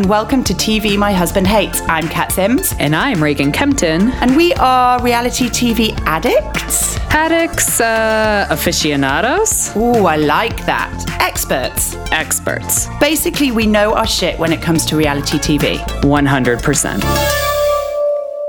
[0.00, 1.82] and welcome to TV My Husband Hates.
[1.82, 4.10] I'm Kat Sims, And I'm Regan Kempton.
[4.22, 6.96] and we are reality TV addicts.
[7.10, 10.90] Addicts, uh, aficionados, Ooh, I like that.
[11.20, 11.96] Experts.
[12.12, 12.86] experts.
[12.98, 15.76] Basically, we know our shit when it comes to reality TV.
[16.02, 17.02] 100%.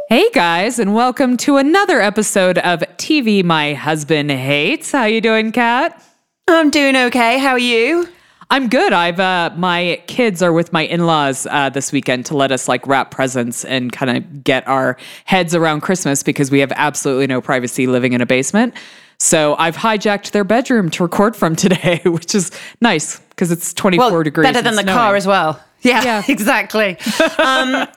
[0.07, 4.93] Hey guys, and welcome to another episode of TV My Husband Hates.
[4.93, 6.01] How you doing, Kat?
[6.47, 7.39] I'm doing okay.
[7.39, 8.07] How are you?
[8.51, 8.91] I'm good.
[8.91, 12.85] I've uh, my kids are with my in-laws uh, this weekend to let us like
[12.85, 17.39] wrap presents and kind of get our heads around Christmas because we have absolutely no
[17.39, 18.73] privacy living in a basement.
[19.19, 22.51] So I've hijacked their bedroom to record from today, which is
[22.81, 24.45] nice because it's 24 degrees.
[24.45, 24.97] better than the snowing.
[24.97, 25.63] car as well.
[25.81, 26.23] Yeah, Yeah.
[26.27, 26.97] exactly.
[27.37, 27.87] um,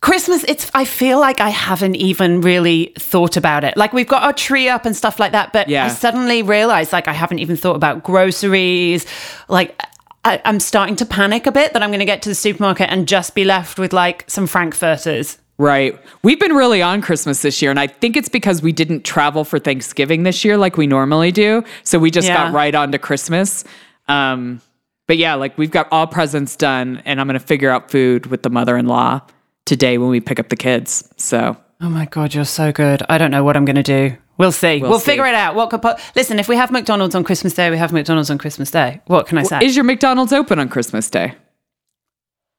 [0.00, 0.70] Christmas, it's.
[0.74, 3.76] I feel like I haven't even really thought about it.
[3.76, 5.86] Like we've got our tree up and stuff like that, but yeah.
[5.86, 9.06] I suddenly realized like I haven't even thought about groceries.
[9.48, 9.76] Like
[10.24, 12.90] I, I'm starting to panic a bit that I'm going to get to the supermarket
[12.90, 15.38] and just be left with like some frankfurters.
[15.58, 15.98] Right.
[16.22, 19.44] We've been really on Christmas this year, and I think it's because we didn't travel
[19.44, 21.64] for Thanksgiving this year like we normally do.
[21.82, 22.34] So we just Yeah.
[22.46, 23.64] got right on to Christmas.
[24.06, 24.60] Um,
[25.08, 28.26] but yeah, like we've got all presents done, and I'm going to figure out food
[28.26, 29.20] with the mother in law
[29.66, 31.08] today when we pick up the kids.
[31.16, 33.02] So Oh my god, you're so good.
[33.08, 34.16] I don't know what I'm going to do.
[34.38, 34.80] We'll see.
[34.80, 35.06] We'll, see.
[35.06, 35.56] figure it out.
[35.56, 36.38] What could po- listen?
[36.38, 39.00] If we have McDonald's on Christmas Day, we have McDonald's on Christmas Day.
[39.06, 39.58] What can I say?
[39.62, 41.34] is your McDonald's open on Christmas Day?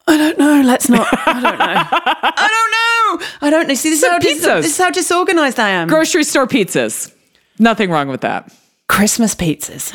[0.05, 0.61] I don't know.
[0.61, 1.07] Let's not.
[1.11, 1.49] I don't know.
[1.61, 3.27] I don't know.
[3.41, 3.73] I don't know.
[3.75, 5.87] See, this is, how dis- this is how disorganized I am.
[5.87, 7.13] Grocery store pizzas.
[7.59, 8.53] Nothing wrong with that.
[8.87, 9.93] Christmas pizzas.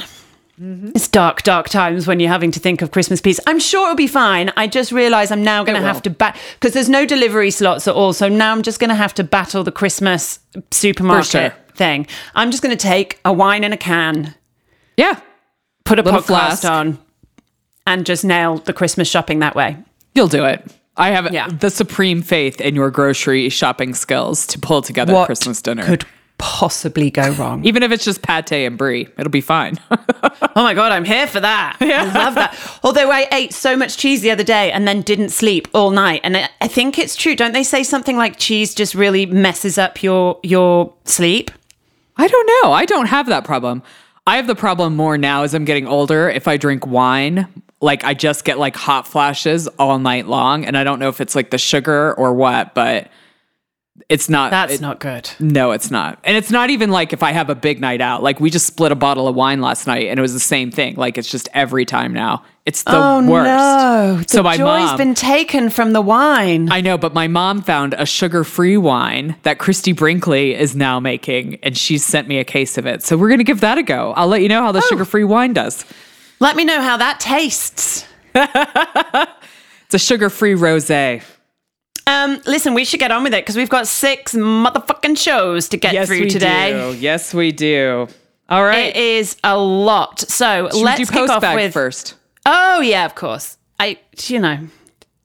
[0.61, 0.91] Mm-hmm.
[0.95, 3.43] It's dark, dark times when you're having to think of Christmas pizza.
[3.47, 4.53] I'm sure it'll be fine.
[4.57, 7.89] I just realize I'm now going to have to bat because there's no delivery slots
[7.89, 8.13] at all.
[8.13, 10.39] So now I'm just going to have to battle the Christmas
[10.71, 11.53] supermarket sure.
[11.75, 12.07] Thing.
[12.35, 14.35] I'm just going to take a wine in a can,
[14.97, 15.21] Yeah.
[15.85, 16.65] put a Little podcast flask.
[16.65, 16.99] on,
[17.87, 19.77] and just nail the Christmas shopping that way.
[20.15, 20.65] You'll do it.
[20.97, 21.49] I have Yeah.
[21.49, 25.85] the supreme faith in your grocery shopping skills to pull together What Christmas dinner.
[25.85, 26.05] could
[26.39, 27.65] possibly go wrong?
[27.67, 29.79] Even if it's just pate and brie, it'll be fine.
[30.57, 31.77] Oh my god, I'm here for that.
[31.81, 32.13] Yeah.
[32.15, 32.79] I love that.
[32.85, 36.21] Although I ate so much cheese the other day and then didn't sleep all night,
[36.23, 37.35] and I, I think it's true.
[37.35, 41.51] Don't they say something like cheese just really messes up your your sleep?
[42.17, 42.73] I don't know.
[42.73, 43.83] I don't have that problem.
[44.27, 46.29] I have the problem more now as I'm getting older.
[46.29, 47.49] If I drink wine,
[47.81, 50.65] like I just get like hot flashes all night long.
[50.65, 53.09] And I don't know if it's like the sugar or what, but
[54.09, 54.51] it's not.
[54.51, 55.31] That's it- not good.
[55.39, 56.19] No, it's not.
[56.25, 58.23] And it's not even like if I have a big night out.
[58.23, 60.71] Like we just split a bottle of wine last night and it was the same
[60.71, 60.97] thing.
[60.97, 62.43] Like it's just every time now.
[62.67, 63.47] It's the oh worst.
[63.47, 66.73] no, the so my joy's mom, been taken from the wine.
[66.73, 71.59] I know, but my mom found a sugar-free wine that Christie Brinkley is now making,
[71.63, 73.03] and she sent me a case of it.
[73.03, 74.13] So we're gonna give that a go.
[74.17, 74.73] I'll let you know how Oh.
[74.73, 75.85] the sugar-free wine does.
[76.41, 78.07] Let me know how that tastes.
[79.87, 81.23] It's a sugar-free rosé.
[82.07, 85.77] Um, listen, we should get on with it because we've got six motherfucking shows to
[85.77, 86.73] get through we today.
[86.73, 86.99] do.
[86.99, 88.09] Yes, we do.
[88.49, 88.95] All right.
[88.95, 90.21] It is a lot.
[90.21, 92.15] So Should let's do kick post off bag with first.
[92.47, 93.57] Oh yeah, of course.
[93.81, 94.59] I you know,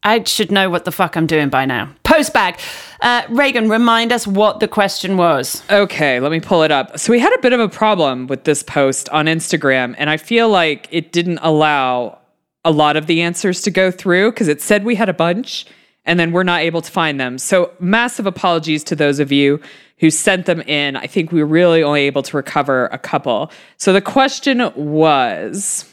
[0.03, 1.93] I should know what the fuck I'm doing by now.
[2.03, 2.59] Post bag.
[3.01, 5.63] Uh, Regan, remind us what the question was.
[5.69, 6.97] Okay, let me pull it up.
[6.97, 10.17] So we had a bit of a problem with this post on Instagram, and I
[10.17, 12.19] feel like it didn't allow
[12.63, 15.65] a lot of the answers to go through because it said we had a bunch
[16.09, 17.37] and then we're not able to find them.
[17.37, 19.61] So massive apologies to those of you
[19.99, 20.95] who sent them in.
[20.95, 23.51] I think we were really only able to recover a couple.
[23.77, 25.85] So the question was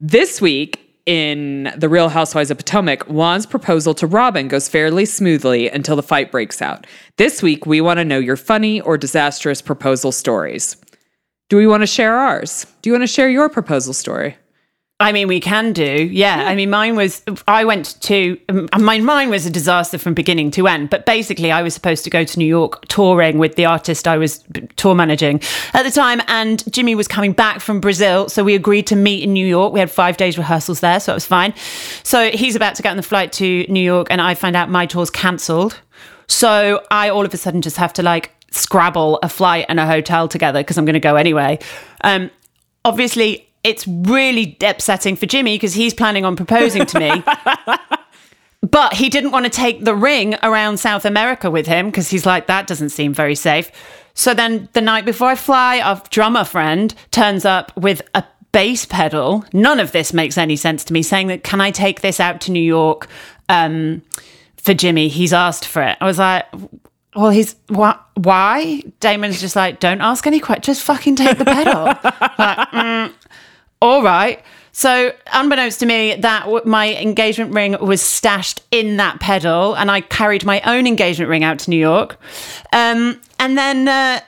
[0.00, 5.70] this week in The Real Housewives of Potomac, Juan's proposal to Robyn goes fairly smoothly
[5.70, 6.86] until the fight breaks out.
[7.16, 10.76] This week, we want to know your funny or disastrous proposal stories.
[11.48, 12.66] Do we want to share ours?
[12.82, 14.36] Do you want to share your proposal story?
[15.00, 16.08] I mean, we can do.
[16.12, 16.44] Yeah.
[16.46, 20.52] I mean, mine was, I went to, um, mine, mine was a disaster from beginning
[20.52, 20.88] to end.
[20.88, 24.18] But basically, I was supposed to go to New York touring with the artist I
[24.18, 24.44] was
[24.76, 25.40] tour managing
[25.72, 26.22] at the time.
[26.28, 28.28] And Jimmy was coming back from Brazil.
[28.28, 29.72] So we agreed to meet in New York.
[29.72, 31.00] We had five days rehearsals there.
[31.00, 31.54] So it was fine.
[32.04, 34.06] So he's about to get on the flight to New York.
[34.10, 35.80] And I find out my tour's cancelled.
[36.28, 39.86] So I all of a sudden just have to like scrabble a flight and a
[39.86, 41.58] hotel together because I'm going to go anyway.
[42.02, 42.30] Um,
[42.84, 47.24] obviously, it's really upsetting for Jimmy because he's planning on proposing to me.
[48.70, 52.26] but he didn't want to take the ring around South America with him because he's
[52.26, 53.72] like, that doesn't seem very safe.
[54.12, 58.22] So then the night before I fly, our drummer friend turns up with a
[58.52, 59.44] bass pedal.
[59.52, 62.40] None of this makes any sense to me, saying that, can I take this out
[62.42, 63.08] to New York
[63.48, 64.02] um,
[64.56, 65.08] for Jimmy?
[65.08, 65.98] He's asked for it.
[66.00, 66.46] I was like,
[67.16, 67.98] well, he's why?
[68.14, 68.82] Why?
[69.00, 70.78] Damon's just like, don't ask any questions.
[70.78, 71.84] Just fucking take the pedal.
[72.38, 73.12] like, mm,
[73.84, 74.42] all right.
[74.72, 80.00] So, unbeknownst to me, that my engagement ring was stashed in that pedal, and I
[80.00, 82.18] carried my own engagement ring out to New York.
[82.72, 84.20] Um, and then, uh,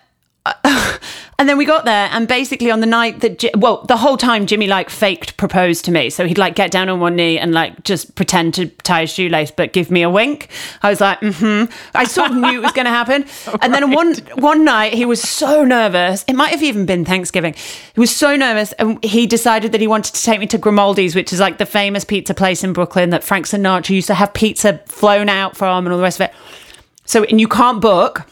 [1.38, 4.16] and then we got there, and basically on the night that, Ji- well, the whole
[4.16, 6.08] time Jimmy like faked proposed to me.
[6.08, 9.06] So he'd like get down on one knee and like just pretend to tie a
[9.06, 10.48] shoelace, but give me a wink.
[10.82, 11.70] I was like, mm-hmm.
[11.94, 13.24] I sort of knew it was going to happen.
[13.66, 16.24] And then one one night he was so nervous.
[16.28, 17.54] It might have even been Thanksgiving.
[17.54, 21.14] He was so nervous, and he decided that he wanted to take me to Grimaldi's,
[21.14, 24.32] which is like the famous pizza place in Brooklyn that Frank Sinatra used to have
[24.34, 26.34] pizza flown out from, and all the rest of it.
[27.06, 28.26] So, and you can't book.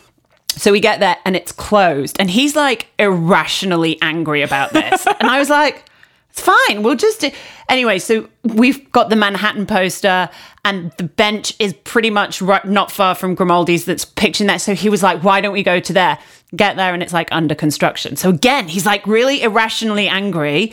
[0.57, 2.17] So we get there and it's closed.
[2.19, 5.07] And he's like irrationally angry about this.
[5.21, 5.85] and I was like,
[6.31, 6.83] it's fine.
[6.83, 7.31] We'll just do.
[7.69, 10.29] Anyway, so we've got the Manhattan poster
[10.65, 14.61] and the bench is pretty much right, not far from Grimaldi's that's picturing that.
[14.61, 16.19] So he was like, why don't we go to there?
[16.57, 18.17] Get there and it's like under construction.
[18.17, 20.73] So again, he's like really irrationally angry.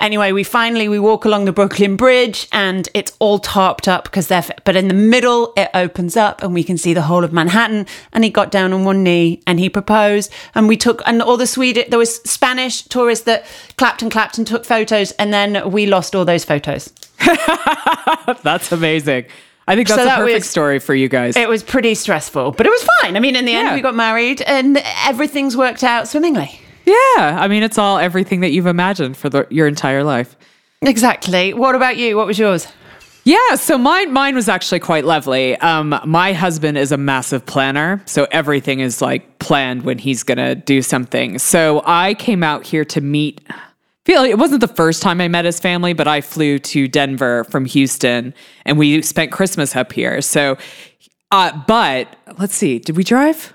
[0.00, 4.28] Anyway, we finally we walk along the Brooklyn Bridge and it's all tarped up because
[4.28, 7.32] they're but in the middle it opens up and we can see the whole of
[7.32, 11.22] Manhattan and he got down on one knee and he proposed and we took and
[11.22, 13.46] all the Swedish there was Spanish tourists that
[13.78, 16.92] clapped and clapped and took photos and then we lost all those photos.
[18.42, 19.26] That's amazing.
[19.68, 21.36] I think that's So a that perfect was- story for you guys.
[21.36, 23.16] It was pretty stressful, but it was fine.
[23.16, 23.74] I mean, in the end Yeah.
[23.74, 26.60] we got married and everything's worked out swimmingly.
[26.86, 30.36] Yeah, I mean, it's all everything that you've imagined for the, your entire life.
[30.82, 31.52] Exactly.
[31.52, 32.16] What about you?
[32.16, 32.68] What was yours?
[33.24, 35.56] Yeah, so mine mine was actually quite lovely.
[35.56, 40.54] Um, my husband is a massive planner, so everything is like planned when he's gonna
[40.54, 41.40] do something.
[41.40, 43.40] So I came out here to meet.
[44.04, 47.42] Feel it wasn't the first time I met his family, but I flew to Denver
[47.50, 48.32] from Houston,
[48.64, 50.22] and we spent Christmas up here.
[50.22, 50.56] So,
[51.32, 53.52] uh, but let's see, did we drive?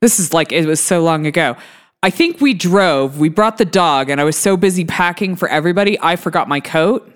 [0.00, 1.56] This is like it was so long ago.
[2.02, 3.18] I think we drove.
[3.18, 6.60] We brought the dog, and I was so busy packing for everybody, I forgot my
[6.60, 7.12] coat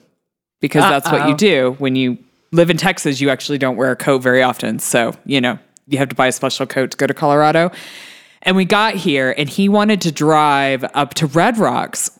[0.61, 2.19] because that's what you do when you
[2.53, 3.21] live in Texas.
[3.21, 6.27] You actually don't wear a coat very often, so you know you have to buy
[6.27, 7.71] a special coat to go to Colorado.
[8.43, 12.11] And we got here, and he wanted to drive up to Red Rocks.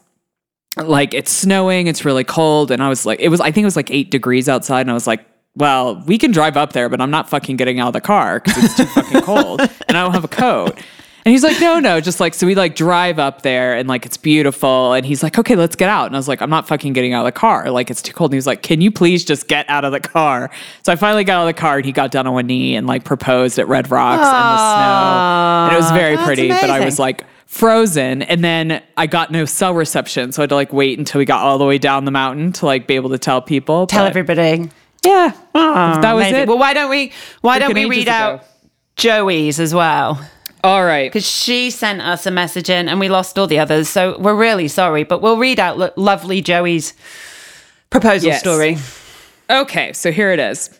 [0.77, 3.41] Like it's snowing, it's really cold, and I was like, it was.
[3.41, 5.25] I think it was like eight degrees outside, and I was like,
[5.55, 8.41] well, we can drive up there, but I'm not fucking getting out of the car
[8.41, 10.79] because it's too fucking cold, and I don't have a coat.
[11.27, 14.05] And he's like, no, no, just like, so we like drive up there and like
[14.05, 14.93] it's beautiful.
[14.93, 16.07] And he's like, okay, let's get out.
[16.07, 17.71] And I was like, I'm not fucking getting out of the car.
[17.71, 18.31] Like it's too cold.
[18.31, 20.51] And he was like, can you please just get out of the car?
[20.83, 22.77] So I finally got out of the car and he got down on one knee
[22.77, 25.67] and like proposed at Red Rocks in the snow.
[25.69, 29.45] And it was very pretty, but I was like, frozen and then I got no
[29.45, 32.05] cell reception so I had to like wait until we got all the way down
[32.05, 34.71] the mountain to like be able to tell people Tell But, everybody.
[35.05, 36.35] yeah that was Amazing.
[36.41, 37.13] it Well, why don't we?
[37.43, 38.11] Why don't we read ago.
[38.13, 38.45] out
[38.97, 40.21] Joey's as well?
[40.65, 43.89] All right Because she sent us a message in, and we lost all the others.
[43.89, 46.95] So we're really sorry, but we'll read out lo- lovely Joey's
[47.91, 48.41] proposal Yes.
[48.41, 48.79] story.
[49.49, 50.71] Okay, so here it is.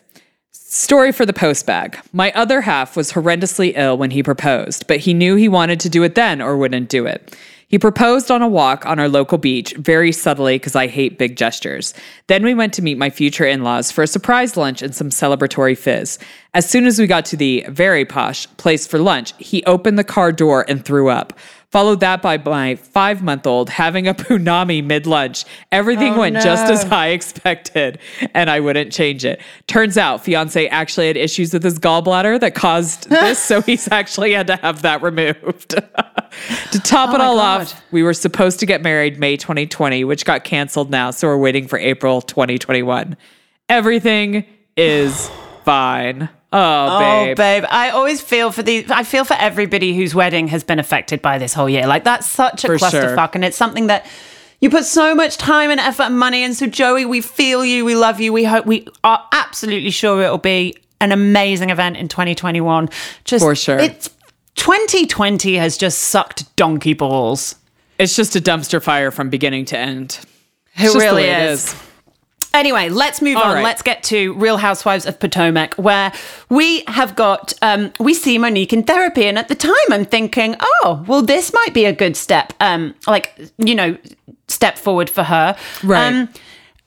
[0.51, 1.97] Story for the post bag.
[2.11, 5.89] My other half was horrendously ill when he proposed, but he knew he wanted to
[5.89, 7.33] do it then or wouldn't do it.
[7.75, 11.35] He proposed on a walk on our local beach, very subtly because I hate big
[11.35, 11.93] gestures.
[12.27, 15.09] Then we went to meet my future in laws for a surprise lunch and some
[15.09, 16.17] celebratory fizz.
[16.53, 20.05] As soon as we got to the very posh place for lunch, he opened the
[20.05, 21.33] car door and threw up.
[21.75, 25.43] Followed that by my five month old having a punami mid lunch.
[25.73, 27.99] Everything Oh, went just as I expected,
[28.33, 29.41] and I wouldn't change it.
[29.67, 34.31] Turns out, fiance actually had issues with his gallbladder that caused this, so he's actually
[34.31, 35.71] had to have that removed.
[36.71, 37.61] to top it Oh my all God.
[37.63, 41.35] off, we were supposed to get married May 2020, which got canceled now, so we're
[41.35, 43.17] waiting for April 2021.
[43.67, 44.45] Everything
[44.77, 45.29] is
[45.65, 46.29] fine.
[46.57, 47.37] Oh, Oh, babe.
[47.37, 48.85] babe, I always feel for the.
[48.89, 51.85] I feel for everybody whose wedding has been affected by this whole year.
[51.87, 52.89] Like that's such a For sure.
[52.89, 54.05] clusterfuck, and it's something that
[54.61, 56.43] you put so much time and effort and money.
[56.43, 57.83] And so, Joey, we feel you.
[57.83, 58.31] We love you.
[58.31, 58.65] We hope.
[58.65, 62.89] We are absolutely sure it'll be an amazing event in 2021.
[63.25, 63.77] Just For sure.
[63.77, 64.09] It's
[64.55, 67.55] 2020 has just sucked donkey balls.
[67.99, 70.19] It's just a dumpster fire from beginning to end.
[70.77, 71.75] It It's the really way it is.
[72.55, 73.55] Anyway, let's move All on.
[73.55, 73.63] right.
[73.63, 76.13] Let's get to Real Housewives of Potomac, where
[76.49, 80.55] we have got um, we see Monique in therapy, and at the time I'm thinking,
[80.61, 83.97] oh, well, this might be a good step, um, like you know,
[84.47, 86.07] step forward for her, Right.
[86.07, 86.29] Um,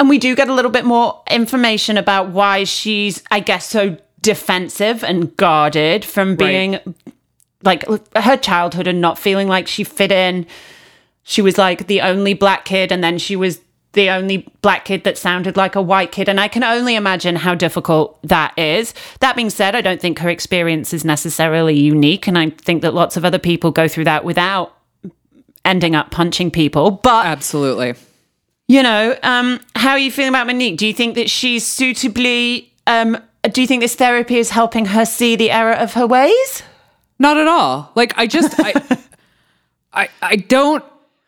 [0.01, 3.97] and we do get a little bit more information about why she's, I guess, so
[4.23, 6.79] defensive and guarded from being
[7.63, 7.85] like
[8.17, 10.47] her childhood and not feeling like she fit in.
[11.25, 13.61] She was like the only black kid, and then she was
[13.93, 16.29] the only black kid that sounded like a white kid.
[16.29, 18.95] And I can only imagine how difficult that is.
[19.21, 22.27] That being said, I don't think her experience is necessarily unique.
[22.27, 24.77] And I think that lots of other people go through that without
[25.65, 26.91] ending up punching people.
[26.91, 27.95] But Absolutely.
[28.69, 30.77] You know, um, how are you feeling about Monique?
[30.77, 32.71] Do you think that she's suitably?
[32.87, 33.17] Um,
[33.51, 36.63] do you think this therapy is helping her see the error of her ways?
[37.19, 37.91] Not at all.
[37.95, 38.75] Like I just I
[39.93, 40.85] I I don't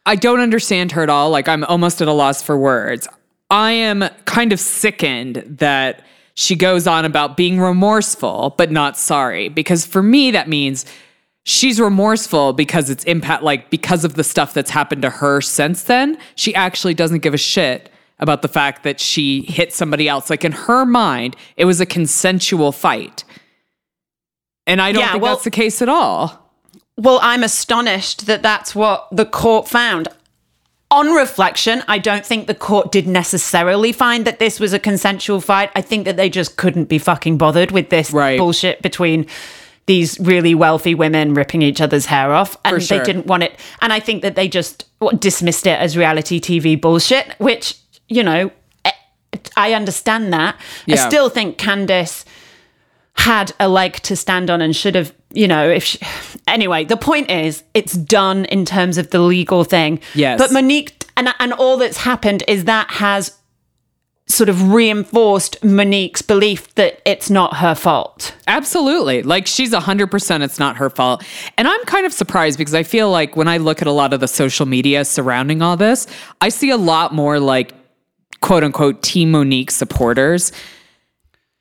[0.07, 1.31] I don't understand her at all.
[1.31, 3.07] Like I'm almost at a loss for words.
[3.51, 6.03] I am kind of sickened that
[6.35, 9.49] she goes on about being remorseful but not sorry.
[9.49, 10.87] Because for me that means
[11.45, 15.85] she's remorseful because it's impact like because of the stuff that's happened to her since
[15.85, 16.17] then.
[16.35, 20.31] She actually doesn't give a shit about the fact that she hit somebody else.
[20.31, 23.25] Like in her mind it was a consensual fight.
[24.67, 26.50] And i don't Yeah, think well- that's the case at all
[27.01, 30.09] Well, I'm astonished that that's what the court found.
[30.91, 35.41] On reflection, I don't think the court did necessarily find that this was a consensual
[35.41, 35.71] fight.
[35.75, 38.37] I think that they just couldn't be fucking bothered with this Right.
[38.39, 39.27] bullshit between
[39.87, 42.59] these really wealthy women ripping each other's hair off.
[42.67, 42.99] And sure.
[42.99, 43.55] they didn't want it.
[43.81, 44.85] And I think that they just
[45.19, 47.77] dismissed it as reality TV bullshit, which,
[48.09, 48.51] you know,
[49.57, 50.61] I understand that.
[50.89, 52.25] I still think Candice
[53.15, 55.99] had a leg to stand on and should have, you know, if she,
[56.47, 60.01] anyway, the point is it's done in terms of the legal thing.
[60.15, 60.39] Yes.
[60.39, 63.37] But Monique and and all that's happened is that has
[64.27, 68.35] sort of reinforced Monique's belief that it's not her fault.
[68.47, 69.23] Absolutely.
[69.23, 71.25] Like she's 100% it's not her fault.
[71.59, 74.13] And I'm kind of surprised because I feel like when I look at a lot
[74.13, 76.07] of the social media surrounding all this,
[76.41, 77.75] I see a lot more like
[78.41, 80.53] quote unquote Team Monique supporters.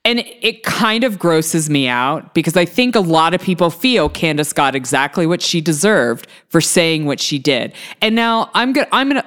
[0.05, 4.07] And it kind of grosses me out because I think a lot of people feel
[4.07, 7.73] Candace got exactly what she deserved for saying what she did.
[8.01, 9.25] And now I'm gonna I'm gonna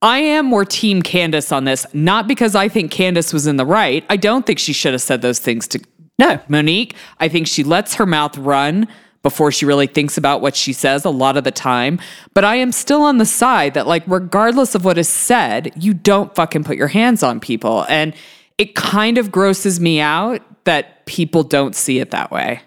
[0.00, 3.66] I am more team Candace on this, not because I think Candace was in the
[3.66, 4.04] right.
[4.08, 5.80] I don't think she should have said those things to
[6.18, 6.40] No.
[6.48, 6.94] Monique.
[7.18, 8.86] I think she lets her mouth run
[9.22, 12.00] before she really thinks about what she says a lot of the time.
[12.34, 15.94] But I am still on the side that, like, regardless of what is said, you
[15.94, 17.86] don't fucking put your hands on people.
[17.88, 18.14] And
[18.62, 22.60] it kind of grosses me out that people don't see it that way.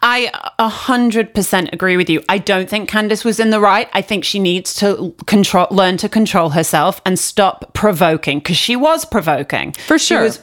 [0.00, 2.22] I a hundred percent agree with you.
[2.26, 3.86] I don't think Candice was in the right.
[3.92, 8.76] I think she needs to control, learn to control herself and stop provoking because she
[8.76, 10.20] was provoking For sure.
[10.20, 10.40] She was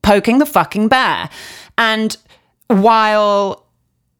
[0.00, 1.28] poking the fucking bear,
[1.76, 2.16] and
[2.68, 3.66] while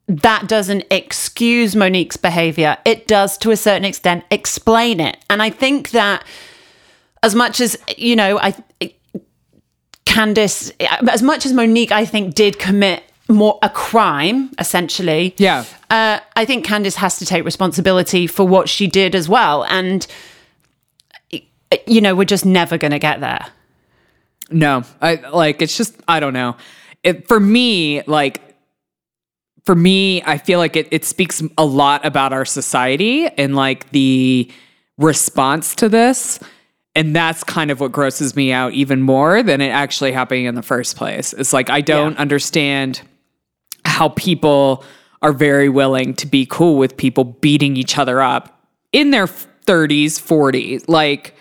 [0.07, 5.17] that doesn't excuse Monique's behavior, it does to a certain extent explain it.
[5.27, 6.23] And I think that
[7.23, 8.55] as much as you know, I
[10.11, 10.71] Candice,
[11.09, 15.33] as much as Monique, I think did commit more a crime essentially.
[15.37, 15.63] Yeah.
[15.89, 20.05] Uh, I think Candice has to take responsibility for what she did as well, and
[21.87, 23.45] you know we're just never going to get there.
[24.49, 26.57] No, I like it's just I don't know.
[27.03, 28.41] It for me like
[29.63, 33.89] for me I feel like it it speaks a lot about our society and like
[33.91, 34.51] the
[34.97, 36.37] response to this
[36.95, 40.55] and that's kind of what grosses me out even more than it actually happening in
[40.55, 41.33] the first place.
[41.33, 42.19] It's like I don't Yeah.
[42.21, 43.01] understand
[43.85, 44.83] how people
[45.21, 48.59] are very willing to be cool with people beating each other up
[48.91, 50.83] in their 30s, 40s.
[50.87, 51.35] Like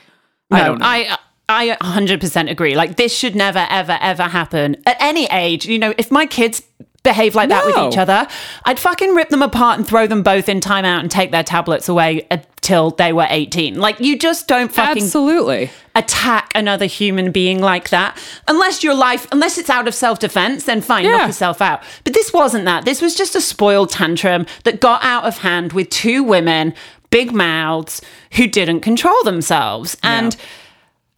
[0.50, 0.86] I don't know.
[0.86, 1.16] I
[1.48, 2.76] I 100% agree.
[2.76, 5.66] Like this should never ever ever happen at any age.
[5.66, 6.62] You know, if my kids
[7.02, 8.26] behave like that with each other,
[8.64, 11.88] I'd fucking rip them apart and throw them both in timeout and take their tablets
[11.88, 13.76] away until they were 18.
[13.78, 15.70] Like you just don't fucking Absolutely.
[15.94, 18.18] attack another human being like that.
[18.48, 21.12] Unless your life unless it's out of self-defense then fine Yeah.
[21.12, 21.82] knock yourself out.
[22.04, 22.84] But this wasn't that.
[22.84, 26.74] This was just a spoiled tantrum that got out of hand with two women
[27.10, 28.00] big mouths
[28.34, 29.96] who didn't control themselves.
[30.02, 30.36] And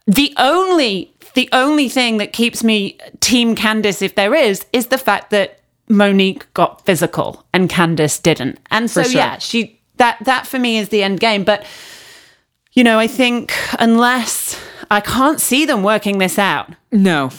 [0.07, 4.97] the only the only thing that keeps me team Candice if there is is the
[4.97, 5.59] fact that
[5.93, 9.11] Monique got physical and Candice didn't and so sure.
[9.11, 11.65] yeah she that that for me is the end game but
[12.73, 14.59] you know, I think unless
[14.89, 16.69] I can't see them working this out.
[16.91, 17.29] No.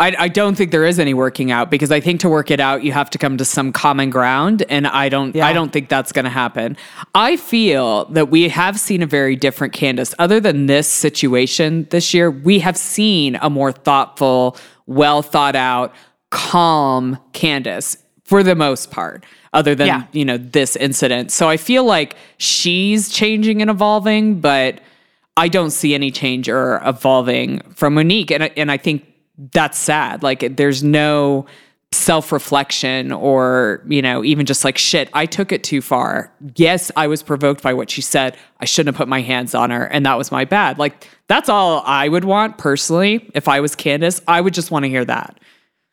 [0.00, 2.60] I, I don't think there is any working out because I think to work it
[2.60, 5.88] out you have to come to some common ground and I don't I don't think
[5.88, 6.76] that's going to happen.
[7.16, 12.14] I feel that we have seen a very different Candace other than this situation this
[12.14, 15.92] year we have seen a more thoughtful, well thought out,
[16.30, 20.02] calm Candace for the most part other than Yeah.
[20.12, 21.30] you know this incident.
[21.30, 24.80] So I feel like she's changing and evolving but
[25.36, 28.30] I don't see any change or evolving from Monique.
[28.32, 29.06] And, I- and I think
[29.52, 30.22] that's sad.
[30.22, 31.46] Like there's no
[31.92, 36.30] self reflection or, you know, even just like, shit, I took it too far.
[36.56, 38.36] Yes, I was provoked by what she said.
[38.60, 39.84] I shouldn't have put my hands on her.
[39.86, 40.78] And that was my bad.
[40.78, 43.30] Like that's all I would want personally.
[43.32, 45.38] If I was Candace, I would just want to hear that.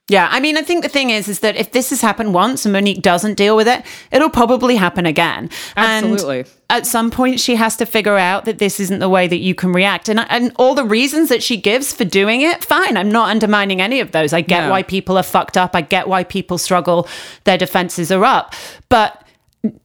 [0.07, 2.63] Yeah, I mean, I think the thing is, is that if this has happened once
[2.63, 5.49] and Monique doesn't deal with it, it'll probably happen again.
[5.75, 6.41] Absolutely.
[6.41, 9.39] And at some point, she has to figure out that this isn't the way that
[9.39, 12.97] you can react, and and all the reasons that she gives for doing it, fine.
[12.97, 14.31] I'm not undermining any of those.
[14.31, 14.71] I get No.
[14.71, 15.75] why people are fucked up.
[15.75, 17.07] I get why people struggle.
[17.45, 18.53] Their defenses are up,
[18.89, 19.21] but.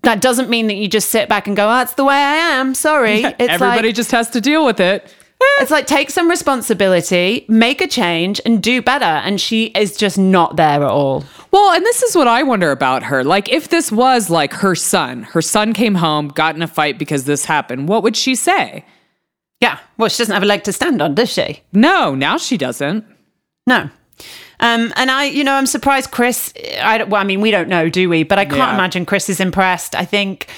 [0.02, 2.34] That doesn't mean that you just sit back and go, oh, that's the way I
[2.34, 2.74] am.
[2.74, 3.22] Sorry.
[3.24, 5.10] It's Everybody like, just has to deal with it.
[5.60, 9.04] it's like take some responsibility, make a change, and do better.
[9.04, 11.24] And she is just not there at all.
[11.50, 13.24] Well, and this is what I wonder about her.
[13.24, 16.98] Like, if this was like her son, her son came home, got in a fight
[16.98, 18.84] because this happened, what would she say?
[19.60, 19.78] Yeah.
[19.98, 21.62] Well, she doesn't have a leg to stand on, does she?
[21.72, 23.04] No, now she doesn't.
[23.66, 23.90] No.
[24.60, 26.52] Um, and I, you know, I'm surprised Chris.
[26.82, 28.22] I don't, well, I mean, we don't know, do we?
[28.22, 28.74] But I can't Yeah.
[28.74, 29.94] imagine Chris is impressed.
[29.94, 30.48] I think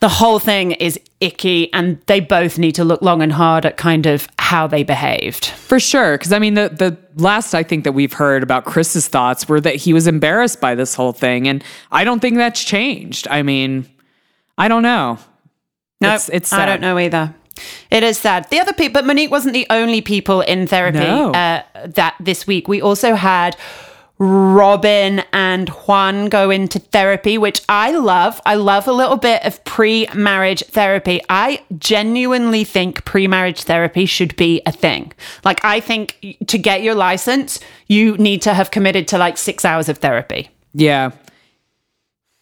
[0.00, 3.76] the whole thing is icky, and they both need to look long and hard at
[3.76, 5.44] kind of how they behaved.
[5.46, 6.16] For sure.
[6.16, 9.60] Because I mean, the, the last I think that we've heard about Chris's thoughts were
[9.60, 11.46] that he was embarrassed by this whole thing.
[11.46, 13.28] And I don't think that's changed.
[13.30, 13.86] I mean,
[14.58, 15.18] I don't know.
[16.00, 17.34] No, It's- it's I don't know either.
[17.90, 18.48] It is sad.
[18.48, 21.32] The other people, but Monique wasn't the only people in therapy No.
[21.32, 22.68] uh, that this week.
[22.68, 23.54] We also had
[24.20, 28.38] Robyn and Juan go into therapy, which I love.
[28.44, 31.22] I love a little bit of pre marriage therapy.
[31.30, 35.12] I genuinely think pre marriage therapy should be a thing.
[35.42, 39.64] Like, I think to get your license, you need to have committed to like six
[39.64, 40.50] hours of therapy.
[40.74, 41.12] Yeah.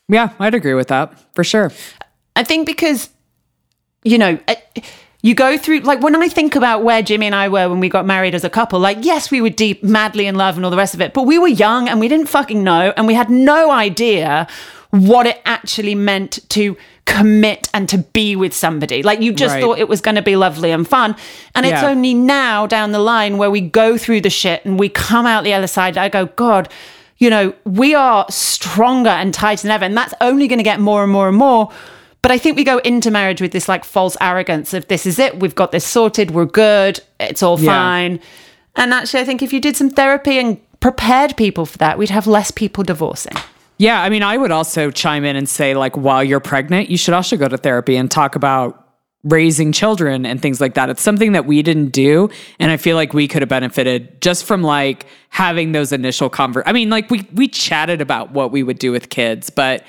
[0.09, 1.71] Yeah, I'd agree with that for sure.
[2.35, 3.09] I think because,
[4.03, 4.55] you know, uh,
[5.23, 7.89] you go through, like, when I think about where Jimmy and I were when we
[7.89, 10.71] got married as a couple, like, yes, we were deep, madly in love and all
[10.71, 13.15] the rest of it, but we were young and we didn't fucking know and we
[13.15, 14.47] had no idea
[14.91, 19.03] what it actually meant to commit and to be with somebody.
[19.03, 19.63] Like, you just Right.
[19.63, 21.17] thought it was going to be lovely and fun.
[21.55, 21.89] And it's Yeah.
[21.89, 25.43] only now down the line where we go through the shit and we come out
[25.43, 25.99] the other side.
[25.99, 26.69] I go, God,
[27.19, 29.85] you know, we are stronger and tighter than ever.
[29.85, 31.71] And that's only going to get more and more and more.
[32.29, 35.19] But I think we go into marriage with this like false arrogance of this is
[35.19, 37.73] it, we've got this sorted, we're good, it's all Yeah.
[37.73, 38.21] fine.
[38.77, 42.11] And actually, I think if you did some therapy and prepared people for that, we'd
[42.11, 43.33] have less people divorcing.
[43.79, 46.99] Yeah, I mean, I would also chime in and say, like, while you're pregnant, you
[46.99, 48.85] should also go to therapy and talk about
[49.25, 50.91] raising children and things like that.
[50.91, 52.29] It's something that we didn't do.
[52.59, 56.63] And I feel like we could have benefited just from like having those initial conver
[56.67, 59.83] I mean, like we we chatted about what we would do with kids, but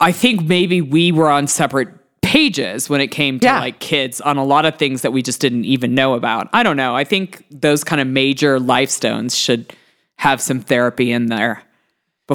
[0.00, 1.88] I think maybe we were on separate
[2.22, 3.60] pages when it came to Yeah.
[3.60, 6.48] like kids on a lot of things that we just didn't even know about.
[6.52, 6.94] I don't know.
[6.94, 9.72] I think those kind of major life stones should
[10.16, 11.62] have some therapy in there.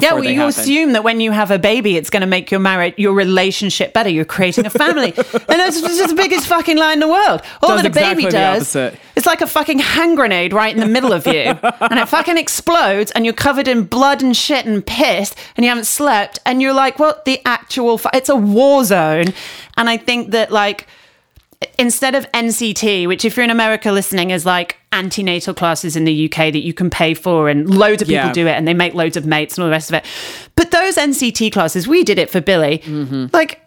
[0.02, 0.48] Yeah, well, you happen.
[0.48, 3.92] assume that when you have a baby, it's going to make your marriage, your relationship
[3.92, 4.08] better.
[4.08, 7.42] You're creating a family, and that's just the biggest fucking lie in the world.
[7.62, 10.74] All Does that a baby exactly the does, it's like a fucking hand grenade right
[10.74, 11.32] in the middle of you,
[11.62, 15.70] and it fucking explodes, and you're covered in blood and shit and piss, and you
[15.70, 17.98] haven't slept, and you're like, what the actual?
[17.98, 18.10] Fu-?
[18.12, 19.26] It's a war zone,
[19.76, 20.86] and I think that like
[21.78, 26.26] instead of NCT, which if you're in America listening is like antenatal classes in the
[26.26, 28.32] UK that you can pay for and loads of people Yeah.
[28.32, 30.04] do it and they make loads of mates and all the rest of it.
[30.54, 32.78] But those NCT classes, we did it for Billy.
[32.78, 33.26] Mm-hmm.
[33.32, 33.60] Like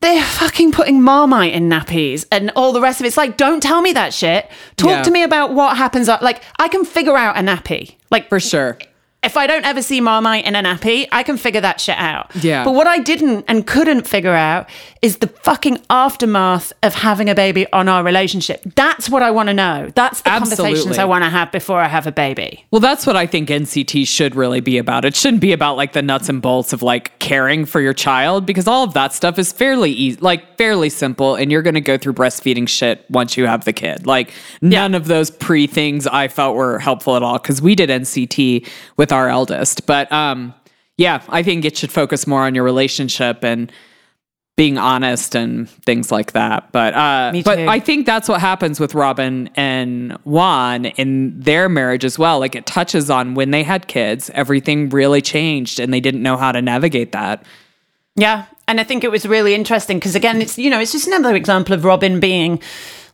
[0.00, 3.08] they're fucking putting Marmite in nappies and all the rest of it.
[3.08, 4.50] It's like, don't tell me that shit.
[4.76, 5.02] Talk Yeah.
[5.02, 6.08] to me about what happens.
[6.08, 7.94] Like, I can figure out a nappy.
[8.10, 8.78] Like, For sure.
[9.24, 12.30] If I don't ever see Marmite in a nappy, I can figure that shit out.
[12.36, 12.64] Yeah.
[12.64, 14.68] But what I didn't and couldn't figure out
[15.02, 18.62] is the fucking aftermath of having a baby on our relationship.
[18.74, 19.90] That's what I want to know.
[19.94, 22.64] That's the conversations I want to have before I have a baby.
[22.70, 25.04] Well, that's what I think NCT should really be about.
[25.04, 28.46] It shouldn't be about like the nuts and bolts of like caring for your child
[28.46, 31.80] because all of that stuff is fairly easy, like fairly simple, and you're going to
[31.80, 34.06] go through breastfeeding shit once you have the kid.
[34.06, 37.90] Like none of those pre things I felt were helpful at all because we did
[37.90, 39.86] NCT with our eldest.
[39.86, 40.52] But um,
[40.98, 43.72] yeah, I think it should focus more on your relationship and
[44.56, 46.70] being honest and things like that.
[46.70, 47.58] But uh, but.
[47.58, 52.38] I think that's what happens with Robyn and Juan in their marriage as well.
[52.38, 56.36] Like it touches on when they had kids, everything really changed, and they didn't know
[56.36, 57.44] how to navigate that.
[58.16, 58.46] Yeah.
[58.68, 61.34] And I think it was really interesting because, again, it's, you know, it's just another
[61.34, 62.62] example of Robyn being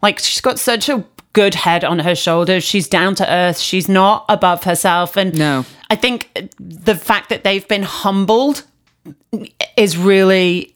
[0.02, 2.64] like, she's got such a good head on her shoulders.
[2.64, 3.58] She's down to earth.
[3.58, 5.16] She's not above herself.
[5.16, 5.64] And No.
[5.90, 8.62] I think the fact that they've been humbled
[9.76, 10.74] is really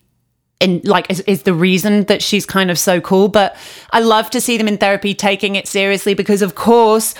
[0.60, 3.56] in like is, is the reason that she's kind of so cool but
[3.90, 7.14] i love to see them in therapy taking it seriously because of course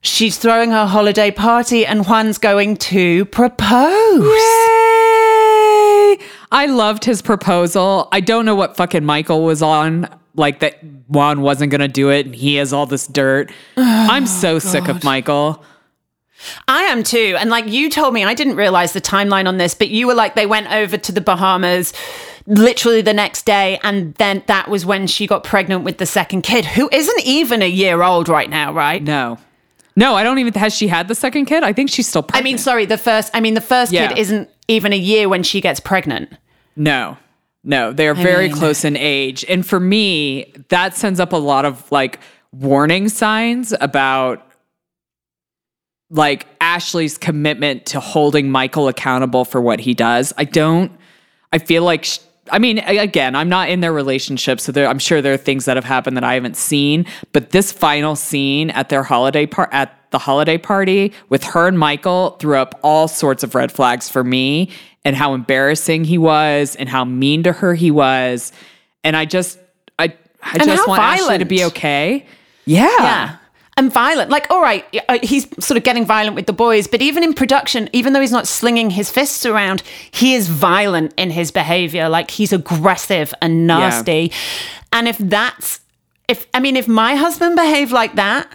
[0.00, 6.18] she's throwing her holiday party and juan's going to propose Yay!
[6.50, 8.08] I loved his proposal.
[8.10, 10.08] I don't know what fucking Michael was on.
[10.34, 13.52] Like that Juan wasn't gonna do it, and he has all this dirt.
[13.76, 15.62] Oh, I'm so sick of Michael.
[16.68, 17.36] I am too.
[17.38, 20.14] And like you told me, I didn't realize the timeline on this, but you were
[20.14, 21.92] like, they went over to the Bahamas
[22.46, 23.78] literally the next day.
[23.82, 27.60] And then that was when she got pregnant with the second kid, who isn't even
[27.62, 29.02] a year old right now, right?
[29.02, 29.38] No.
[29.96, 30.54] No, I don't even.
[30.54, 31.64] Has she had the second kid?
[31.64, 32.42] I think she's still pregnant.
[32.42, 34.08] I mean, sorry, the first, I mean, the first Yeah.
[34.08, 36.30] kid isn't even a year when she gets pregnant.
[36.76, 37.16] No,
[37.64, 39.44] no, they are very mean- close in age.
[39.48, 42.20] And for me, that sends up a lot of like
[42.52, 44.47] warning signs about
[46.10, 50.32] like Ashley's commitment to holding Michael accountable for what he does.
[50.38, 50.90] I don't,
[51.52, 54.98] I feel like, sh- I mean, again, I'm not in their relationship, so there, I'm
[54.98, 57.04] sure there are things that have happened that I haven't seen.
[57.32, 61.78] But this final scene at their holiday part at the holiday party with her and
[61.78, 64.70] Michael threw up all sorts of red flags for me,
[65.04, 68.52] and how embarrassing he was, and how mean to her he was,
[69.04, 69.58] and I just,
[69.98, 72.26] I, I And just want Ashley to be okay.
[72.64, 72.88] Yeah.
[72.98, 73.36] Yeah.
[73.78, 74.28] And violent.
[74.28, 77.32] Like, all right, uh, he's sort of getting violent with the boys, but even in
[77.32, 82.08] production, even though he's not slinging his fists around, he is violent in his behavior.
[82.08, 84.32] Like, he's aggressive and nasty.
[84.92, 85.80] And if that's,
[86.26, 88.52] if, I mean, if my husband behaved like that,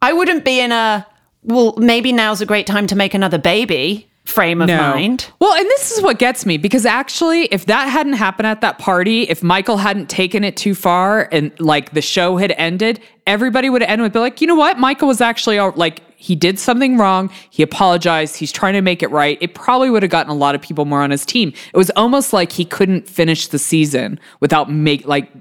[0.00, 1.06] I wouldn't be in a,
[1.44, 5.30] well, maybe now's a great time to make another baby frame of mind.
[5.40, 8.78] Well, and this is what gets me because actually, if that hadn't happened at that
[8.78, 13.68] party, if Michael hadn't taken it too far and like the show had ended, everybody
[13.68, 14.78] would ended with be like, you know what?
[14.78, 17.30] Michael was actually like, he did something wrong.
[17.50, 18.36] He apologized.
[18.36, 19.38] He's trying to make it right.
[19.40, 21.52] It probably would have gotten a lot of people more on his team.
[21.74, 25.32] It was almost like he couldn't finish the season without make like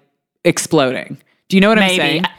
[0.43, 1.21] exploding.
[1.51, 2.21] Do you know what I'm saying?
[2.23, 2.33] maybe.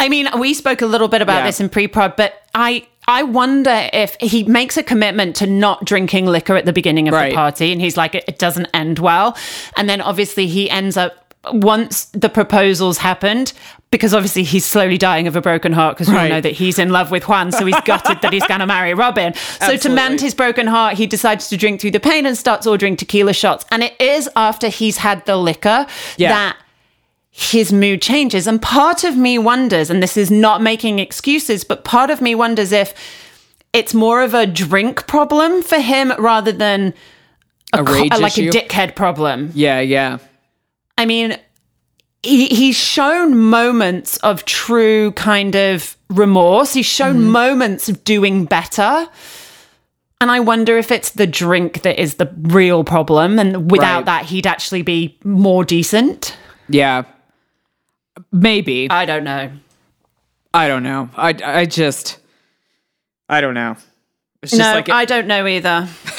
[0.00, 1.46] I mean, we spoke a little bit about Yeah.
[1.46, 6.26] this in pre-prod, but I I wonder if he makes a commitment to not drinking
[6.26, 7.30] liquor at the beginning of Right.
[7.30, 9.34] the party, and he's like, it, it doesn't end well,
[9.78, 13.52] and then obviously he ends up once the proposals happened.
[13.90, 16.28] Because obviously he's slowly dying of a broken heart because we all Right.
[16.30, 18.92] know that he's in love with Juan, so he's gutted that he's going to marry
[18.92, 19.32] Robyn.
[19.62, 22.66] So to mend his broken heart, he decides to drink through the pain and starts
[22.66, 23.64] ordering tequila shots.
[23.72, 25.86] And it is after he's had the liquor
[26.18, 26.28] Yeah.
[26.34, 26.56] that
[27.40, 28.46] his mood changes.
[28.48, 32.34] And part of me wonders, and this is not making excuses, but part of me
[32.34, 32.92] wonders if
[33.72, 36.94] it's more of a drink problem for him rather than
[37.72, 38.48] A co- rage like issue.
[38.48, 39.52] a dickhead problem.
[39.54, 40.18] yeah, yeah.
[40.96, 41.36] I mean,
[42.24, 46.72] he, he's shown moments of true kind of remorse.
[46.74, 47.30] He's shown Mm-hmm.
[47.30, 49.06] moments of doing better.
[50.20, 53.38] And I wonder if it's the drink that is the real problem.
[53.38, 54.06] And without Right.
[54.06, 56.36] that, he'd actually be more decent.
[56.68, 57.04] Yeah.
[58.32, 58.88] Maybe.
[58.90, 59.50] I don't know.
[60.54, 61.10] I don't know.
[61.16, 62.18] I I just
[63.28, 63.76] I don't know.
[64.42, 65.88] It's just no, like I don't know either.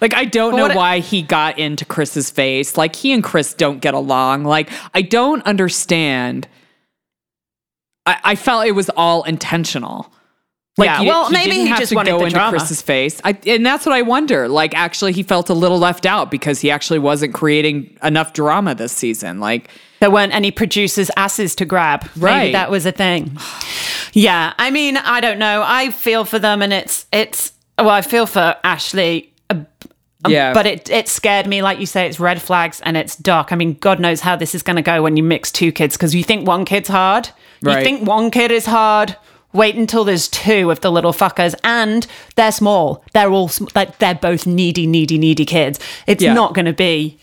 [0.00, 2.76] like I don't But know what- why he got into Chris's face.
[2.76, 4.44] Like he and Chris don't get along.
[4.44, 6.48] Like I don't understand.
[8.06, 10.12] I, I felt it was all intentional.
[10.78, 12.50] Like Yeah, you- well, maybe didn't he just to wanted go the into drama.
[12.58, 13.20] Chris's face.
[13.24, 14.48] I, and that's what I wonder.
[14.48, 18.74] Like actually, he felt a little left out because he actually wasn't creating enough drama
[18.74, 19.40] this season.
[19.40, 22.02] Like There weren't any producers' asses to grab.
[22.16, 22.52] Maybe Right.
[22.52, 23.36] that was a thing.
[24.12, 25.62] Yeah, I mean, I don't know.
[25.66, 27.52] I feel for them, and it's it's.
[27.78, 29.32] Well, I feel for Ashley.
[29.50, 29.56] uh,
[30.28, 33.52] yeah, But it it scared me, like you say, it's red flags and it's dark.
[33.52, 35.96] I mean, God knows how this is going to go when you mix two kids
[35.96, 37.28] because you think one kid's hard.
[37.62, 39.16] You think one kid is hard.
[39.52, 43.02] Wait until there's two of the little fuckers, and they're small.
[43.12, 45.78] They're all sm- like they're both needy, needy, needy kids.
[46.06, 46.34] It's Yeah.
[46.34, 47.18] not going to be.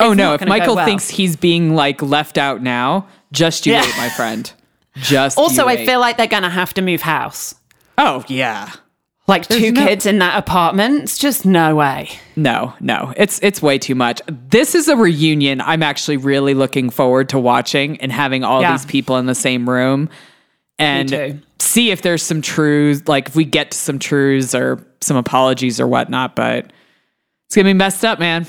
[0.00, 0.34] Oh no!
[0.34, 0.84] If Michael well.
[0.84, 3.82] thinks he's being like left out now, just you Yeah.
[3.82, 4.52] wait, my friend.
[4.96, 7.54] Just Also, I feel like they're going to have to move house.
[7.96, 8.70] Oh yeah.
[9.28, 11.04] Like two no- kids in that apartment.
[11.04, 12.10] It's just no way.
[12.36, 14.20] No, no, it's it's way too much.
[14.26, 15.60] This is a reunion.
[15.60, 18.72] I'm actually really looking forward to watching and having all Yeah.
[18.72, 20.08] these people in the same room
[20.78, 25.16] and see if there's some truths, like if we get to some truths or some
[25.16, 26.34] apologies or whatnot.
[26.34, 26.72] But
[27.46, 28.46] it's gonna be messed up, man.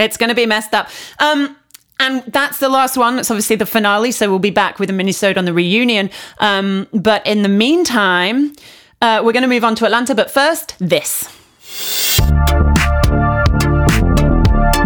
[0.00, 0.88] It's going to be messed up.
[1.18, 1.56] Um,
[1.98, 3.18] and that's the last one.
[3.18, 4.10] It's obviously the finale.
[4.12, 6.10] So we'll be back with a minisode on the reunion.
[6.38, 8.54] Um, but in the meantime,
[9.02, 10.14] uh, we're going to move on to Atlanta.
[10.14, 11.28] But first, this.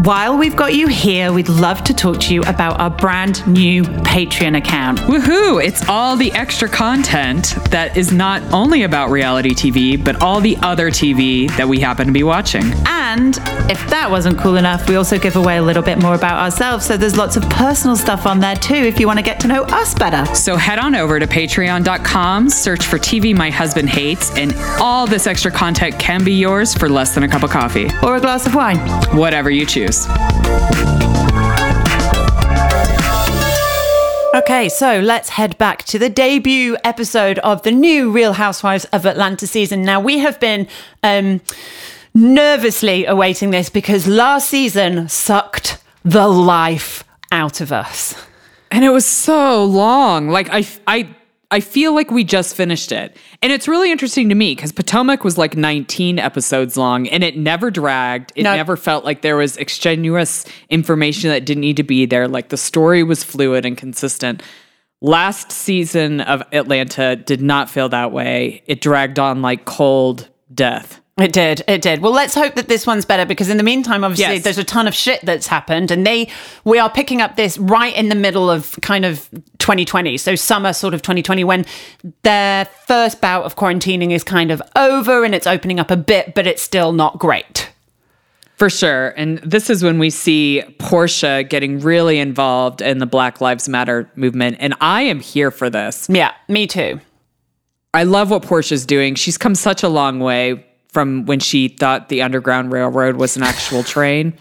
[0.04, 3.84] While we've got you here, we'd love to talk to you about our brand new
[3.84, 4.98] Patreon account.
[4.98, 5.64] Woohoo!
[5.64, 10.58] It's all the extra content that is not only about reality TV, but all the
[10.58, 12.64] other TV that we happen to be watching.
[12.84, 13.38] And
[13.70, 16.84] if that wasn't cool enough, we also give away a little bit more about ourselves.
[16.84, 19.48] So there's lots of personal stuff on there too if you want to get to
[19.48, 20.26] know us better.
[20.34, 25.26] So head on over to patreon.com, search for TV My Husband Hates, and all this
[25.26, 27.88] extra content can be yours for less than a cup of coffee.
[28.02, 28.76] Or a glass of wine.
[29.16, 29.93] Whatever you choose.
[34.34, 39.06] Okay, so let's head back to the debut episode of the new Real Housewives of
[39.06, 39.82] Atlanta season.
[39.82, 40.66] Now, we have been
[41.02, 41.40] um,
[42.14, 48.14] nervously awaiting this because last season sucked the life out of us.
[48.70, 50.28] And it was so long.
[50.28, 51.14] Like I I
[51.54, 53.16] I feel like we just finished it.
[53.40, 57.36] And it's really interesting to me because Potomac was like 19 episodes long and it
[57.36, 58.32] never dragged.
[58.34, 58.56] It No.
[58.56, 62.26] never felt like there was extraneous information that didn't need to be there.
[62.26, 64.42] Like the story was fluid and consistent.
[65.00, 68.64] Last season of Atlanta did not feel that way.
[68.66, 71.00] It dragged on like cold death.
[71.16, 71.62] It did.
[71.68, 72.02] It did.
[72.02, 74.42] Well, let's hope that this one's better because in the meantime, obviously, Yes.
[74.42, 76.28] there's a ton of shit that's happened, and they
[76.64, 80.72] we are picking up this right in the middle of kind of 2020, so summer
[80.72, 81.66] sort of 2020, when
[82.22, 86.34] their first bout of quarantining is kind of over and it's opening up a bit,
[86.34, 87.70] but it's still not great.
[88.56, 89.08] For sure.
[89.16, 94.10] And this is when we see Porsha getting really involved in the Black Lives Matter
[94.16, 94.56] movement.
[94.60, 96.06] And I am here for this.
[96.08, 97.00] Yeah, me too.
[97.92, 99.14] I love what Porsha's doing.
[99.14, 103.42] She's come such a long way from when she thought the Underground Railroad was an
[103.42, 104.32] actual train.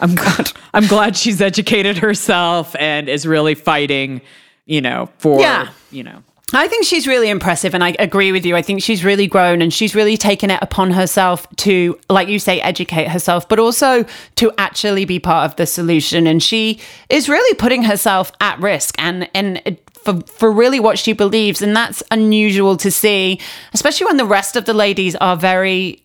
[0.00, 4.20] I'm glad I'm glad she's educated herself and is really fighting,
[4.66, 5.70] you know, for Yeah.
[5.90, 6.22] you know.
[6.54, 8.56] I think she's really impressive, and I agree with you.
[8.56, 12.38] I think she's really grown and she's really taken it upon herself to, like you
[12.38, 16.26] say, educate herself, but also to actually be part of the solution.
[16.26, 19.60] And she is really putting herself at risk and and
[20.08, 23.40] for for really what she believes, and that's unusual to see,
[23.74, 26.02] especially when the rest of the ladies are very,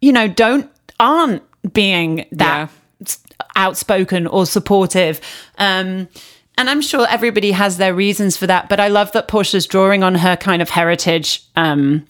[0.00, 2.70] you know, don't aren't being that
[3.00, 3.22] s-
[3.56, 5.20] outspoken or supportive.
[5.58, 6.08] Um,
[6.56, 8.68] and I'm sure everybody has their reasons for that.
[8.68, 12.04] But I love that Porsha's drawing on her kind of heritage um,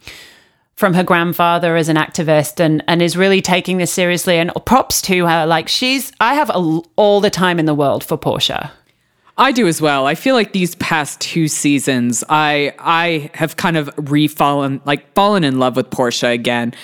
[0.75, 4.38] from her grandfather as an activist and, and is really taking this seriously.
[4.38, 5.45] And props to her.
[5.45, 8.71] Like, she's, I have a, all the time in the world for Porsha.
[9.38, 10.07] I do as well.
[10.07, 15.44] I feel like these past two seasons, I I have kind of refallen, like fallen
[15.44, 16.74] in love with Porsha again.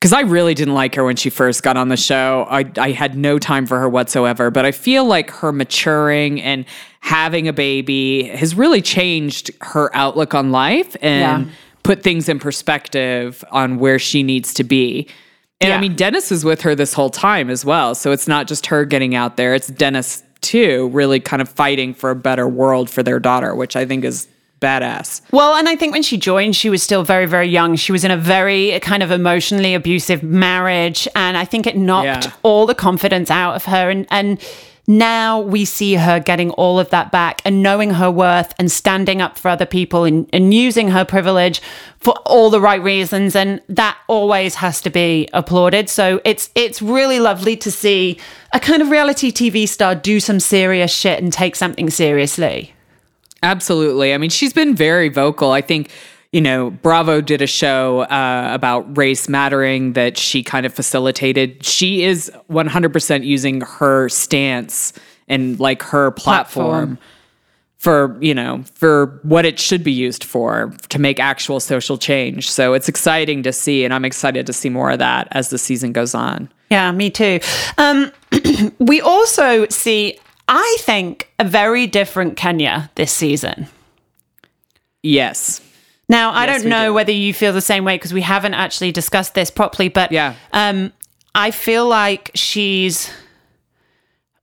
[0.00, 2.44] Because I really didn't like her when she first got on the show.
[2.50, 4.50] I, I had no time for her whatsoever.
[4.50, 6.64] But I feel like her maturing and
[7.02, 11.52] having a baby has really changed her outlook on life and Yeah.
[11.84, 15.06] put things in perspective on where she needs to be.
[15.60, 17.94] And I mean, Dennis is with her this whole time as well.
[17.94, 21.94] So it's not just her getting out there, it's Dennis too, really kind of fighting
[21.94, 24.28] for a better world for their daughter, which I think is
[24.60, 25.20] badass.
[25.32, 27.74] Well, and I think when she joined, she was still very, very young.
[27.76, 31.08] She was in a very kind of emotionally abusive marriage.
[31.16, 32.32] And I think it knocked Yeah.
[32.44, 33.90] all the confidence out of her.
[33.90, 34.38] And, and
[34.86, 39.22] now we see her getting all of that back and knowing her worth and standing
[39.22, 41.62] up for other people and, and using her privilege
[41.98, 43.36] for all the right reasons.
[43.36, 45.88] And that always has to be applauded.
[45.88, 48.18] So it's it's really lovely to see
[48.52, 52.74] a kind of reality TV star do some serious shit and take something seriously.
[53.42, 54.14] Absolutely.
[54.14, 55.50] I mean, she's been very vocal.
[55.52, 55.90] I think,
[56.32, 61.62] you know, Bravo did a show uh, about race mattering that she kind of facilitated.
[61.64, 64.94] She is 100% using her stance
[65.28, 66.96] and like her platform.
[66.96, 66.98] Platform.
[67.78, 72.48] For, you know, for what it should be used for, to make actual social change.
[72.48, 75.58] So it's exciting to see, and I'm excited to see more of that as the
[75.58, 76.48] season goes on.
[76.70, 77.40] Yeah, me too.
[77.78, 78.12] Um,
[78.78, 80.16] we also see,
[80.46, 83.66] I think, a very different Kenya this season.
[85.02, 85.60] Yes.
[86.08, 86.94] Now, I Yes, don't know do.
[86.94, 90.34] whether you feel the same way because we haven't actually discussed this properly, but Yeah.
[90.52, 90.92] um,
[91.34, 93.10] I feel like she's.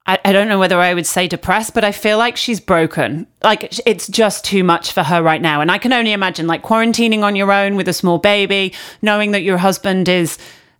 [0.07, 3.27] I, I don't know whether I would say depressed, but I feel like she's broken.
[3.43, 5.61] Like it's just too much for her right now.
[5.61, 9.31] And I can only imagine like quarantining on your own with a small baby, knowing
[9.33, 10.39] that your husband is,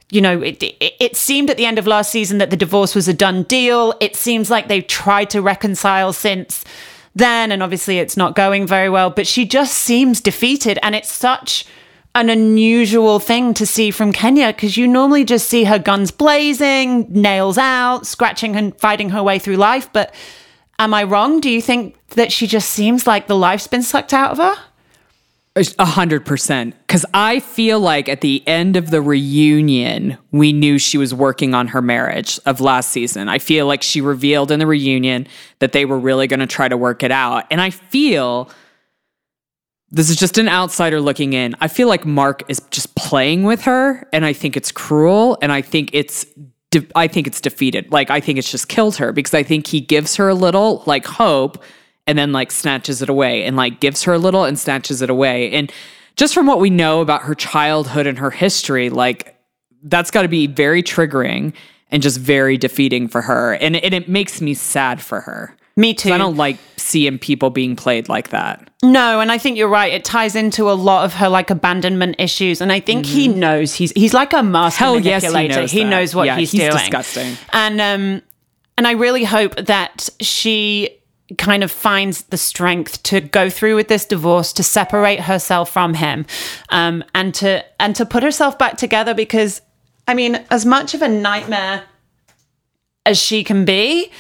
[0.09, 2.95] you know, it, it, it seemed at the end of last season that the divorce
[2.95, 3.93] was a done deal.
[3.99, 6.65] It seems like they've tried to reconcile since
[7.15, 7.51] then.
[7.51, 10.79] And obviously it's not going very well, but she just seems defeated.
[10.81, 11.65] And it's such
[12.15, 17.05] an unusual thing to see from Kenya because you normally just see her guns blazing,
[17.09, 19.91] nails out, scratching and fighting her way through life.
[19.93, 20.13] But
[20.79, 21.39] am I wrong?
[21.39, 24.55] Do you think that she just seems like the life's been sucked out of her?
[25.55, 26.75] A hundred percent.
[26.87, 31.53] Because I feel like at the end of the reunion, we knew she was working
[31.53, 33.27] on her marriage of last season.
[33.27, 35.27] I feel like she revealed in the reunion
[35.59, 37.45] that they were really going to try to work it out.
[37.51, 38.49] And I feel
[39.91, 41.55] this is just an outsider looking in.
[41.59, 45.51] I feel like Marc is just playing with her, and I think it's cruel, and
[45.51, 46.25] I think it's.
[46.71, 47.91] De- I think it's defeated.
[47.91, 50.83] Like I think it's just killed her because I think he gives her a little
[50.85, 51.63] like hope
[52.09, 55.09] and then like snatches it away and like gives her a little and snatches it
[55.11, 55.51] away.
[55.51, 55.71] And
[56.15, 59.35] just from what we know about her childhood and her history, like
[59.83, 61.53] that's got to be very triggering
[61.91, 63.53] and just very defeating for her.
[63.53, 65.55] And, and it makes me sad for her.
[65.75, 66.11] Me too.
[66.11, 68.69] I don't like seeing people being played like that.
[68.83, 69.93] No, and I think you're right.
[69.93, 73.75] It ties into a lot of her like abandonment issues, and I think he knows
[73.75, 74.93] he's he's like a master Mm-hmm.
[74.93, 76.71] Hell yes, he knows he knows what Yeah, he's, he's doing.
[76.73, 77.37] disgusting.
[77.53, 78.21] And um,
[78.77, 80.98] and I really hope that she
[81.37, 85.93] kind of finds the strength to go through with this divorce, to separate herself from
[85.93, 86.25] him,
[86.69, 89.13] um, and to and to put herself back together.
[89.13, 89.61] Because
[90.07, 91.83] I mean, as much of a nightmare
[93.05, 94.11] as she can be,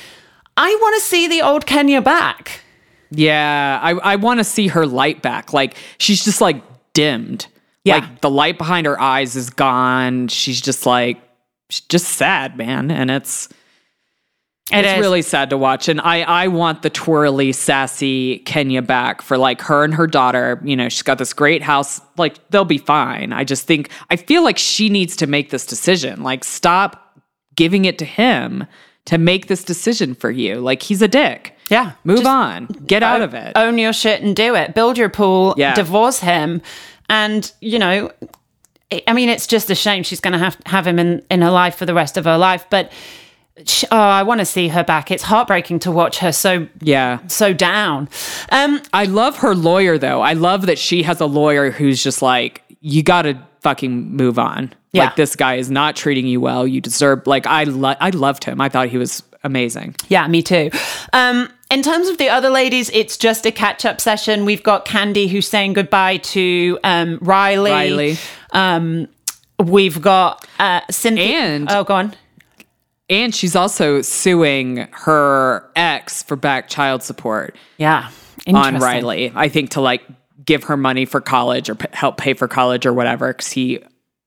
[0.55, 2.61] I want to see the old Kenya back.
[3.11, 5.51] Yeah, I, I want to see her light back.
[5.53, 6.61] Like she's just like
[6.93, 7.47] dimmed.
[7.83, 7.97] Yeah.
[7.99, 10.27] Like the light behind her eyes is gone.
[10.27, 11.17] She's just like
[11.69, 12.91] she's just sad, man.
[12.91, 13.49] And it's
[14.71, 14.99] It it's is.
[14.99, 15.87] really sad to watch.
[15.87, 20.61] And I I want the twirly, sassy Kenya back for like her and her daughter.
[20.63, 21.99] You know, she's got this great house.
[22.17, 23.33] Like they'll be fine.
[23.33, 26.21] I just think I feel like she needs to make this decision.
[26.23, 27.19] Like stop
[27.55, 28.65] giving it to him
[29.05, 30.55] to make this decision for you.
[30.59, 31.55] Like he's a dick.
[31.69, 32.65] Yeah, Move on.
[32.87, 33.53] Get out of it.
[33.55, 34.73] own your shit and do it.
[34.73, 35.75] Build your pool, Yeah.
[35.75, 36.61] divorce him,
[37.09, 38.11] and you know,
[38.91, 41.41] I- I mean, it's just a shame she's going to have have him in in
[41.41, 42.65] her life for the rest of her life.
[42.71, 42.91] But
[43.65, 45.11] sh oh, I want to see her back.
[45.11, 47.25] It's heartbreaking to watch her so yeah.
[47.27, 48.09] so down.
[48.51, 50.21] Um, I love her lawyer though.
[50.21, 54.39] I love that she has a lawyer who's just like, you got to fucking move
[54.39, 54.73] on.
[54.91, 55.05] Yeah.
[55.05, 56.65] Like this guy is not treating you well.
[56.65, 57.27] You deserve.
[57.27, 58.59] Like I, lo- I loved him.
[58.59, 59.95] I thought he was amazing.
[60.07, 60.71] Yeah, me too.
[61.13, 64.45] Um, in terms of the other ladies, it's just a catch up session.
[64.45, 67.71] We've got Kandi who's saying goodbye to um, Riley.
[67.71, 68.17] Riley.
[68.51, 69.07] Um,
[69.59, 71.37] we've got uh, Cynthia.
[71.37, 72.15] And- oh, go on.
[73.09, 78.09] And she's also suing her ex for back child support Yeah,
[78.47, 79.31] on Riley.
[79.35, 80.03] I think to like
[80.45, 83.79] give her money for college or p- help pay for college or whatever, because he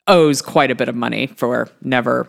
[0.09, 2.29] owes quite a bit of money for never.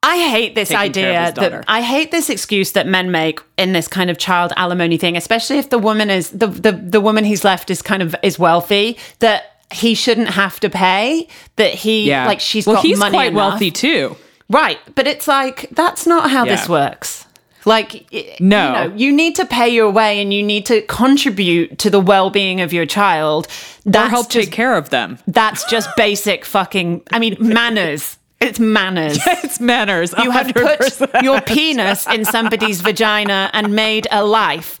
[0.00, 3.40] I hate this taking care of idea that I hate this excuse that men make
[3.56, 7.00] in this kind of child alimony thing, especially if the woman is the, the the
[7.00, 11.74] woman he's left is kind of is wealthy that he shouldn't have to pay that
[11.74, 13.50] he Yeah, like she's well, got he's money quite enough.
[13.50, 14.16] wealthy too.
[14.50, 17.24] Right but it's like that's not how this works
[17.64, 18.06] like
[18.40, 18.66] No.
[18.66, 22.00] you, know, you need to pay your way and you need to contribute to the
[22.00, 23.46] well-being of your child
[23.84, 25.18] that's Or help just, take care of them.
[25.26, 30.14] that's just basic fucking i mean manners it's manners It's manners.
[30.22, 34.78] you have put your penis in somebody's vagina and made a life.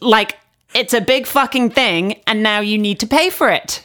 [0.00, 0.36] Like
[0.74, 3.80] it's a big fucking thing, and now you need to pay for it.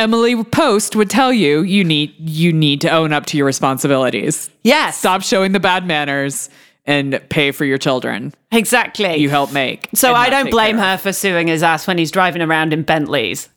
[0.00, 4.48] Emily Post would tell you you need you need to own up to your responsibilities.
[4.62, 6.48] Yes, Stop showing the bad manners
[6.86, 8.32] and pay for your children.
[8.50, 9.16] exactly.
[9.16, 9.88] You help make.
[9.94, 13.48] so I don't blame her for suing his ass when he's driving around in Bentleys.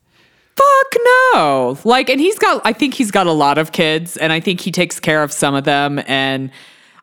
[0.55, 1.01] Fuck
[1.33, 1.79] no.
[1.83, 4.59] Like, and he's got, I think he's got a lot of kids, and I think
[4.59, 5.99] he takes care of some of them.
[6.05, 6.51] And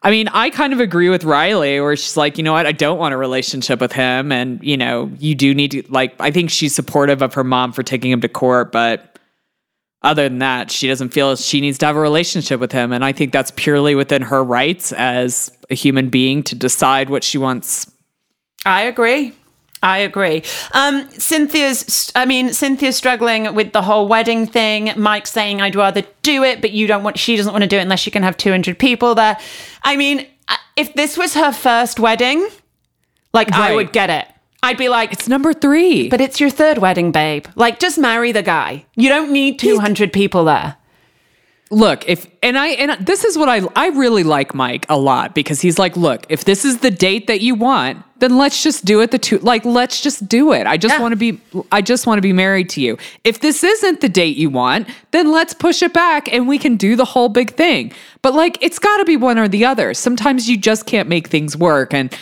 [0.03, 2.72] I mean, I kind of agree with Riley, where she's like, you know what, I
[2.72, 4.31] don't want a relationship with him.
[4.31, 7.72] And, you know, you do need to, like, I think she's supportive of her mom
[7.72, 9.10] for taking him to court, but
[10.02, 12.92] other than that, she doesn't feel she needs to have a relationship with him.
[12.92, 17.22] And I think that's purely within her rights as a human being to decide what
[17.22, 17.90] she wants.
[18.64, 19.34] I agree.
[19.82, 20.42] I agree.
[20.72, 24.92] Um, Cynthia's, I mean, Cynthia's struggling with the whole wedding thing.
[24.96, 27.78] Mike's saying, I'd rather do it, but you don't want, she doesn't want to do
[27.78, 29.38] it unless she can have 200 people there.
[29.82, 30.26] I mean,
[30.76, 32.46] if this was her first wedding,
[33.32, 34.26] like, I would get it.
[34.62, 36.09] I'd be like, It's number three.
[36.09, 37.46] but it's your third wedding, babe.
[37.55, 38.85] Like, just marry the guy.
[38.96, 40.77] You don't need 200 people there.
[41.73, 45.37] look if and i and this is what i i really like mike a lot
[45.37, 48.85] because he's like look if this is the date that you want then let's just
[48.85, 51.01] do it the two like let's just do it i just Yeah.
[51.01, 54.09] want to be i just want to be married to you if this isn't the
[54.09, 57.53] date you want then let's push it back and we can do the whole big
[57.53, 61.09] thing but like it's got to be one or the other sometimes you just can't
[61.09, 62.12] make things work and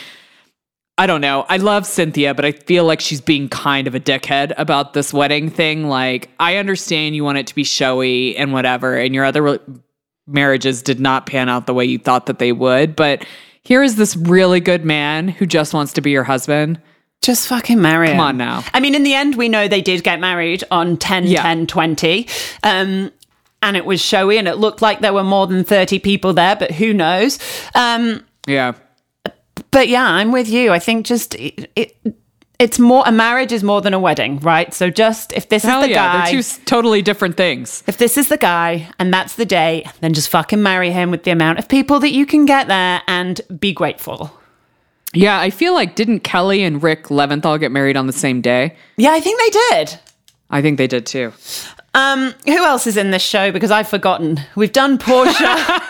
[0.99, 1.45] I don't know.
[1.47, 5.13] I love Cynthia, but I feel like she's being kind of a dickhead about this
[5.13, 5.87] wedding thing.
[5.87, 9.59] Like, I understand you want it to be showy and whatever, and your other re-
[10.27, 12.97] marriages did not pan out the way you thought that they would.
[12.97, 13.25] But
[13.61, 16.81] here is this really good man who just wants to be your husband.
[17.21, 18.65] Just fucking marry Come on now.
[18.73, 21.43] I mean, in the end, we know they did get married on 10, Yeah.
[21.43, 22.27] 10, 20.
[22.63, 23.09] Um,
[23.61, 26.57] and it was showy and it looked like there were more than 30 people there,
[26.57, 27.39] but who knows?
[27.73, 28.73] Um, Yeah.
[29.71, 30.71] But yeah, I'm with you.
[30.71, 31.95] I think just it, it
[32.59, 34.73] it's more a marriage is more than a wedding, right?
[34.73, 35.95] So just if this Hell is the yeah.
[36.25, 37.83] guy, They're two totally different things.
[37.87, 41.23] if this is the guy and that's the day, then just fucking marry him with
[41.23, 44.37] the amount of people that you can get there and be grateful.
[45.13, 45.39] Yeah.
[45.39, 48.75] I feel like didn't Kelly and Rick Leventhal get married on the same day?
[48.97, 49.49] Yeah, I think they
[49.85, 49.99] did.
[50.49, 51.31] I think they did too.
[51.95, 53.51] Um, who else is in this show?
[53.51, 54.39] Because I've forgotten.
[54.55, 55.87] We've done Porsha.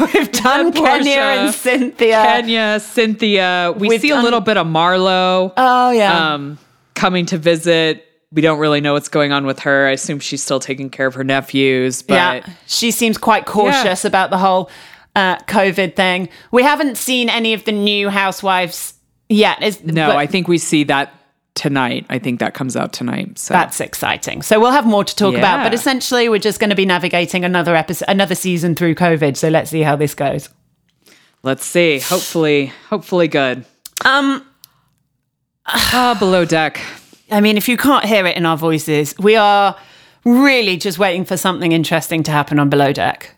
[0.14, 0.72] We've done.
[0.72, 2.22] Kenya and Cynthia.
[2.22, 3.72] Kenya, Cynthia.
[3.76, 6.34] We We've see a little bit of Marlo Oh yeah.
[6.34, 6.58] um,
[6.94, 8.04] coming to visit.
[8.32, 9.86] We don't really know what's going on with her.
[9.86, 12.46] I assume she's still taking care of her nephews, but yeah.
[12.66, 14.68] She seems quite cautious about the whole
[15.14, 16.28] uh, COVID thing.
[16.50, 18.94] We haven't seen any of the new housewives
[19.28, 19.62] yet.
[19.62, 21.14] Is no, but I think we see that
[21.56, 22.06] tonight.
[22.08, 23.38] I think that comes out tonight.
[23.38, 24.42] So that's exciting.
[24.42, 25.64] So we'll have more to talk about.
[25.64, 29.36] But essentially, we're just going to be navigating another episode, another season through COVID.
[29.36, 30.48] So let's see how this goes.
[31.42, 31.98] let's see.
[31.98, 33.64] Hopefully, hopefully good.
[34.04, 34.46] Um,
[35.68, 36.80] Ah, below deck.
[37.30, 39.76] I mean, if you can't hear it in our voices, we are
[40.24, 43.34] really just waiting for something interesting to happen on Below Deck.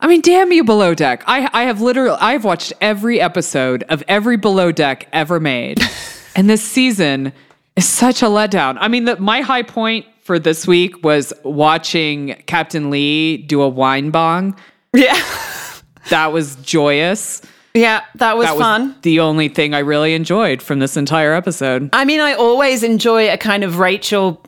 [0.00, 1.22] I mean, damn you, Below Deck.
[1.26, 5.80] I I have literally I've watched every episode of every Below Deck ever made,
[6.36, 7.32] and this season
[7.76, 8.76] is such a letdown.
[8.80, 13.68] I mean, the, my high point for this week was watching Captain Lee do a
[13.68, 14.56] wine bong.
[14.92, 15.20] Yeah.
[16.10, 17.40] That was joyous.
[17.72, 18.94] Yeah, that was That was fun.
[19.00, 21.88] the only thing I really enjoyed from this entire episode.
[21.94, 24.40] I mean, I always enjoy a kind of Rachel,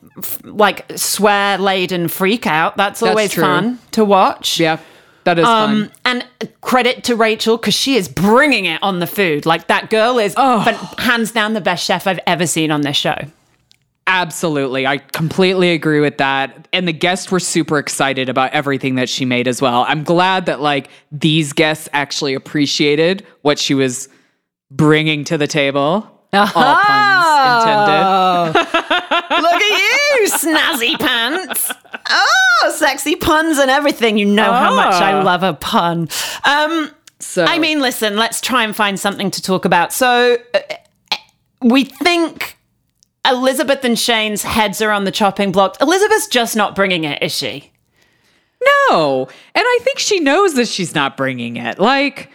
[0.45, 2.77] like swear laden freak out.
[2.77, 3.43] That's always true.
[3.43, 4.61] fun to watch.
[4.61, 4.79] Yeah,
[5.27, 6.27] that is Um, and
[6.63, 9.45] credit to Rachel because she is bringing it on the food.
[9.47, 10.63] Like that girl is Oh.
[10.65, 13.15] fan- hands down the best chef I've ever seen on this show.
[14.09, 14.87] Absolutely.
[14.87, 16.69] I completely agree with that.
[16.73, 19.85] And the guests were super excited about everything that she made as well.
[19.89, 24.09] I'm glad that like these guests actually appreciated what she was
[24.71, 26.09] bringing to the table.
[26.33, 29.43] All puns intended.
[29.43, 31.73] Look at you, snazzy pants.
[32.11, 34.19] Oh, sexy puns and everything.
[34.19, 35.23] You know how much I Ah.
[35.23, 36.09] love a pun.
[36.45, 39.93] Um, So I mean, listen, let's try and find something to talk about.
[39.93, 40.59] So, uh,
[41.63, 42.59] we think
[43.27, 45.77] Elizabeth and Shane's heads are on the chopping block.
[45.81, 47.73] Elizabeth's just not bringing it, is she?
[48.91, 49.29] no.
[49.55, 51.79] And I think she knows that she's not bringing it.
[51.79, 52.31] Like,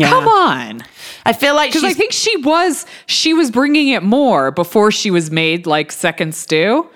[0.00, 0.82] come on.
[1.26, 1.70] I feel like.
[1.72, 5.92] Because I think she was she was bringing it more before she was made like
[5.92, 6.88] second stew.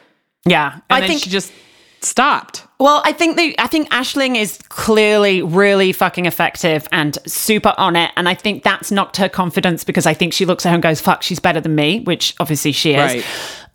[0.44, 1.22] yeah, And I then think.
[1.22, 1.52] she just
[2.00, 2.62] stopped.
[2.78, 7.96] Well, I think the I think Ashling is clearly really fucking effective and super on
[7.96, 10.74] it, and I think that's knocked her confidence because I think she looks at her
[10.74, 13.14] and goes, "Fuck, she's better than me," which obviously she is.
[13.14, 13.24] Right.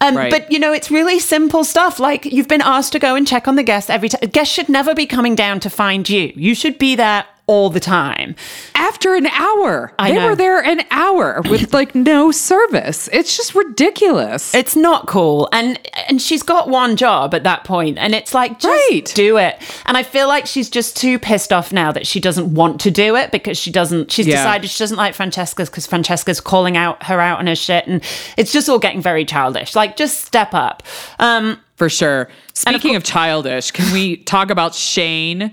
[0.02, 0.32] Um, Right.
[0.32, 2.00] But you know, it's really simple stuff.
[2.00, 4.30] Like you've been asked to go and check on the guests every time.
[4.30, 6.32] Guests should never be coming down to find you.
[6.36, 8.36] You should be there all the time.
[8.76, 9.94] after an hour.
[10.00, 10.30] I they know.
[10.30, 13.10] were there an hour with like no service.
[13.12, 14.54] It's just ridiculous.
[14.56, 15.50] It's not cool.
[15.52, 19.06] And and she's got one job at that point and it's like just Right.
[19.16, 19.56] do it.
[19.86, 22.92] And I feel like she's just too pissed off now that she doesn't want to
[22.92, 24.38] do it because she doesn't she's Yeah.
[24.38, 28.02] decided she doesn't like Francesca's because Francesca's calling out her out on her shit and
[28.38, 29.76] it's just all getting very childish.
[29.76, 30.84] Like just step up.
[31.20, 32.30] Um For sure.
[32.54, 35.52] Speaking of childish, can we talk about Shane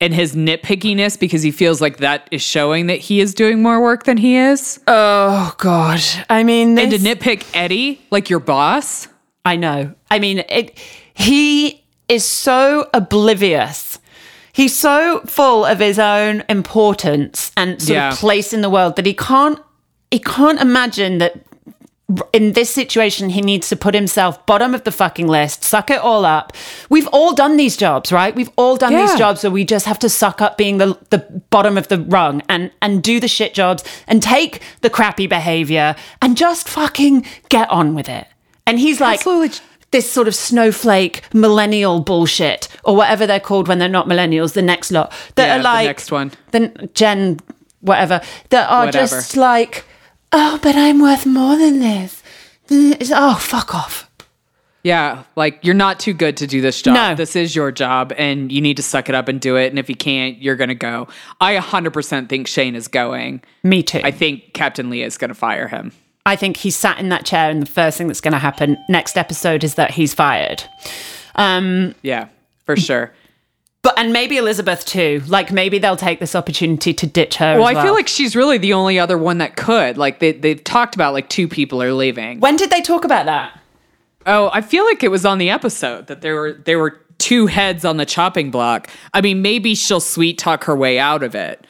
[0.00, 3.80] and his nitpickiness because he feels like that is showing that he is doing more
[3.80, 4.78] work than he is?
[4.86, 6.00] oh god.
[6.28, 9.08] I mean and to nitpick Eddie, like your boss?
[9.44, 9.94] I know.
[10.10, 10.76] I mean, it.
[11.14, 13.98] He is so oblivious.
[14.52, 18.12] He's so full of his own importance and sort Yeah.
[18.12, 19.58] of place in the world that he can't.
[20.10, 21.45] He can't imagine that
[22.32, 25.98] in this situation he needs to put himself bottom of the fucking list, suck it
[25.98, 26.52] all up.
[26.88, 28.32] We've all done these jobs, right?
[28.34, 31.18] We've all done these jobs where we just have to suck up being the the
[31.50, 35.96] bottom of the rung and and do the shit jobs and take the crappy behavior
[36.22, 38.28] and just fucking get on with it.
[38.68, 39.58] And he's like Absolutely.
[39.90, 44.62] this sort of snowflake millennial bullshit or whatever they're called when they're not millennials, the
[44.62, 46.30] next lot that Yeah, are like, the next one.
[46.52, 47.40] the Gen
[47.80, 49.06] whatever that are Whatever.
[49.06, 49.84] just like,
[50.36, 52.22] oh, but I'm worth more than this.
[52.68, 54.10] It's, oh, fuck off.
[54.82, 56.94] Yeah, like you're not too good to do this job.
[56.94, 57.14] No.
[57.16, 59.66] This is your job and you need to suck it up and do it.
[59.66, 61.08] And if you can't, you're going to go.
[61.40, 63.42] I 100% think Shane is going.
[63.64, 64.00] Me too.
[64.04, 65.90] I think Captain Lee is going to fire him.
[66.24, 68.76] I think he's sat in that chair, and the first thing that's going to happen
[68.88, 70.62] next episode is that he's fired.
[71.36, 72.28] Um, Yeah,
[72.64, 73.12] for sure.
[73.86, 75.22] But and maybe Elizabeth too.
[75.28, 77.56] Like maybe they'll take this opportunity to ditch her.
[77.58, 79.96] Well, I feel like she's really the only other one that could.
[79.96, 82.40] Like they they've talked about like two people are leaving.
[82.40, 83.60] when did they talk about that?
[84.26, 87.46] Oh, I feel like it was on the episode that there were there were two
[87.46, 88.90] heads on the chopping block.
[89.14, 91.64] I mean, maybe she'll sweet talk her way out of it.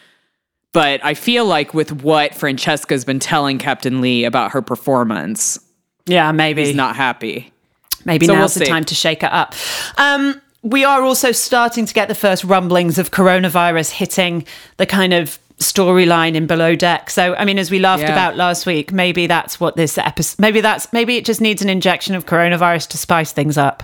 [0.73, 5.59] But I feel like with what Francesca's been telling Captain Lee about her performance,
[6.07, 6.65] Yeah, maybe.
[6.65, 7.53] he's not happy.
[8.05, 8.71] Maybe So now's we'll the see.
[8.71, 9.55] time to shake it up.
[9.99, 10.41] Um,
[10.71, 14.45] we are also starting to get the first rumblings of coronavirus hitting
[14.77, 17.09] the kind of storyline in Below Deck.
[17.11, 18.13] So, I mean, as we laughed Yeah.
[18.13, 20.39] about last week, maybe that's what this episode.
[20.41, 23.83] Maybe that's maybe it just needs an injection of coronavirus to spice things up.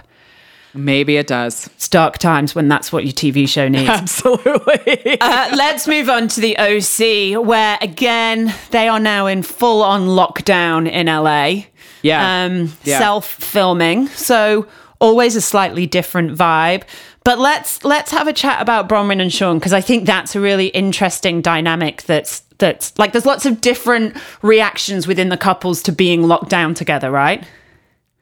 [0.75, 1.67] Maybe it does.
[1.75, 3.89] It's dark times when that's what your TV show needs.
[4.01, 5.17] Absolutely.
[5.21, 10.07] Uh, let's move on to the OC, where again, they are now in full on
[10.09, 11.65] lockdown in LA.
[12.03, 12.45] Yeah.
[12.45, 12.99] Um, Yeah.
[12.99, 14.09] Self filming.
[14.09, 14.67] So
[15.03, 16.85] always a slightly different vibe.
[17.25, 20.41] But let's let's have a chat about Braunwyn and Sean because I think that's a
[20.41, 22.03] really interesting dynamic.
[22.05, 26.75] That's that's like there's lots of different reactions within the couples to being locked down
[26.75, 27.45] together, right?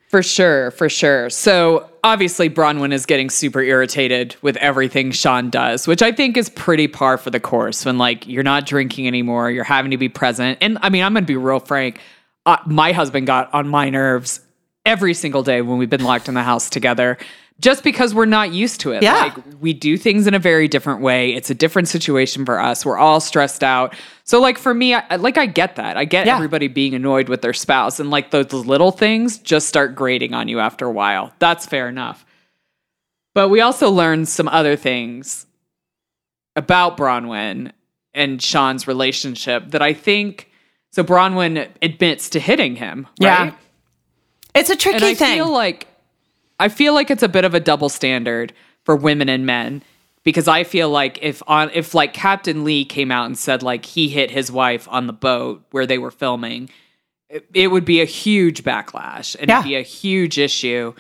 [0.09, 1.31] For sure, for sure.
[1.31, 6.49] So obviously, Braunwyn is getting super irritated with everything Sean does, which I think is
[6.49, 7.85] pretty par for the course.
[7.85, 10.59] When like you're not drinking anymore, you're having to be present.
[10.61, 12.01] And I mean, I'm going to be real frank.
[12.45, 14.41] Uh, my husband got on my nerves
[14.87, 17.19] every single day when we've been locked in the house together,
[17.61, 19.03] just because we're not used to it.
[19.03, 19.15] Yeah.
[19.25, 21.35] Like we do things in a very different way.
[21.35, 22.87] It's a different situation for us.
[22.87, 23.95] We're all stressed out.
[24.25, 25.97] So like for me, I, like I get that.
[25.99, 26.37] I get Yeah.
[26.37, 30.49] everybody being annoyed with their spouse and like those little things just start grating on
[30.49, 31.33] you after a while.
[31.39, 32.25] That's fair enough.
[33.35, 35.47] But we also learned some other things
[36.57, 37.73] about Braunwyn
[38.15, 40.49] and Sean's relationship that I think
[40.93, 43.53] so Braunwyn admits to hitting him, Yeah.
[44.55, 45.37] It's a tricky and I thing.
[45.37, 45.87] feel like
[46.59, 48.53] I feel like it's a bit of a double standard
[48.85, 49.83] for women and men
[50.25, 53.85] because I feel like if on if like Captain Lee came out and said like
[53.85, 56.69] he hit his wife on the boat where they were filming,
[57.29, 59.61] it, it would be a huge backlash and Yeah.
[59.61, 60.93] it'd be a huge issue.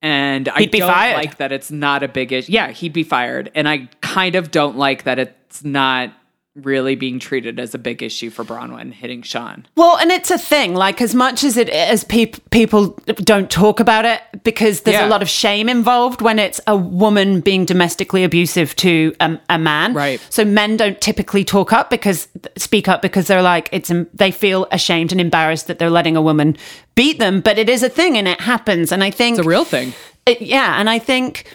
[0.00, 1.16] And I He'd be don't fired.
[1.16, 2.52] like that it's not a big issue.
[2.52, 3.50] Yeah, he'd be fired.
[3.56, 6.12] And I kind of don't like that it's not
[6.54, 9.64] really being treated as a big issue for Braunwyn hitting Sean.
[9.76, 10.74] Well, and it's a thing.
[10.74, 15.06] Like as much as it as peop- people don't talk about it because there's Yeah.
[15.06, 19.58] a lot of shame involved when it's a woman being domestically abusive to a, a
[19.58, 19.94] man.
[19.94, 20.20] Right.
[20.30, 22.26] So men don't typically talk up because
[22.56, 26.22] speak up because they're like it's they feel ashamed and embarrassed that they're letting a
[26.22, 26.56] woman
[26.96, 27.40] beat them.
[27.40, 28.90] But it is a thing and it happens.
[28.90, 29.92] And I think It's a real thing.
[30.26, 31.54] it, yeah, and I think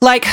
[0.00, 0.24] like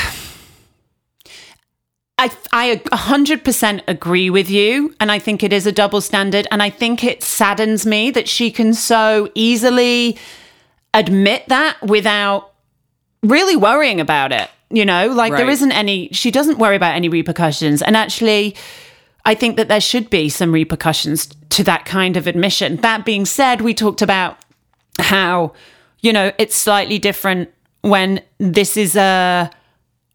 [2.18, 6.00] I I a hundred percent agree with you, and I think it is a double
[6.00, 10.16] standard, and I think it saddens me that she can so easily
[10.92, 12.52] admit that without
[13.22, 14.48] really worrying about it.
[14.70, 15.52] You know, like there Right.
[15.52, 16.08] isn't any.
[16.12, 18.54] She doesn't worry about any repercussions, and actually.
[19.26, 22.76] I think that there should be some repercussions to that kind of admission.
[22.82, 24.36] That being said, we talked about
[25.00, 25.54] how
[26.02, 27.48] you know it's slightly different
[27.80, 29.50] when this is a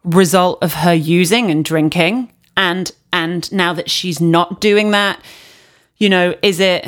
[0.04, 5.22] result of her using and drinking and and now that she's not doing that
[5.97, 6.88] you know is it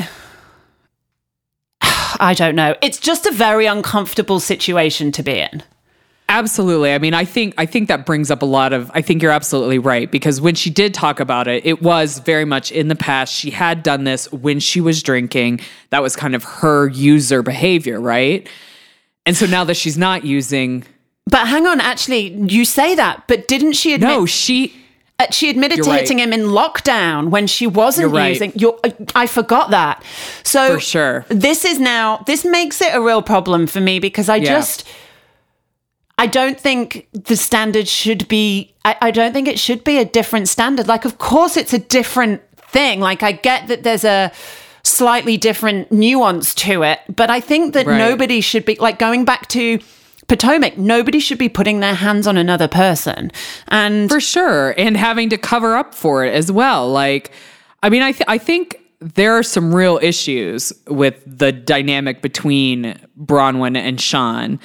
[1.81, 5.63] i don't know it's just a very uncomfortable situation to be in
[6.31, 6.93] Absolutely.
[6.93, 9.33] I mean, I think I think that brings up a lot of I think you're
[9.33, 12.95] absolutely right because when she did talk about it, it was very much in the
[12.95, 13.33] past.
[13.33, 15.59] She had done this when she was drinking.
[15.89, 18.47] That was kind of her user behavior, right?
[19.25, 20.85] And so now that she's not using,
[21.27, 24.73] but hang on actually you say that but didn't she admit no, she
[25.19, 25.99] Uh, she admitted You're to right.
[26.01, 28.29] hitting him in lockdown when she wasn't You're right.
[28.29, 28.53] using.
[28.55, 28.79] You're,
[29.13, 30.03] I forgot that.
[30.43, 31.25] So For sure.
[31.29, 32.23] this is now.
[32.25, 34.45] This makes it a real problem for me because I Yeah.
[34.57, 34.83] just.
[36.17, 38.73] I don't think the standard should be.
[38.83, 40.87] I, I don't think it should be a different standard.
[40.87, 42.41] Like, of course, it's a different
[42.71, 42.99] thing.
[42.99, 44.31] Like, I get that there's a
[44.83, 47.99] slightly different nuance to it, but I think that Right.
[47.99, 49.77] nobody should be like going back to
[50.31, 50.77] Potomac.
[50.77, 53.31] Nobody should be putting their hands on another person.
[53.67, 57.31] And for sure and having to cover up for it as well like
[57.83, 62.99] i mean i th- i think there are some real issues with the dynamic between
[63.19, 64.59] braunwyn and sean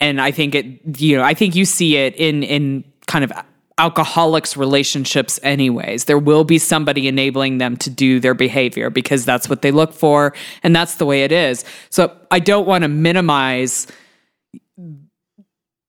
[0.00, 3.32] and i think it you know i think you see it in in kind of
[3.78, 9.48] alcoholics relationships anyways there will be somebody enabling them to do their behavior because that's
[9.48, 12.88] what they look for and that's the way it is so i don't want to
[12.88, 13.86] minimize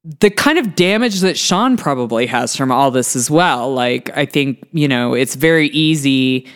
[0.04, 3.72] the kind of damage that Sean probably has from all this as well.
[3.74, 6.47] Like, I think, you know, it's very easy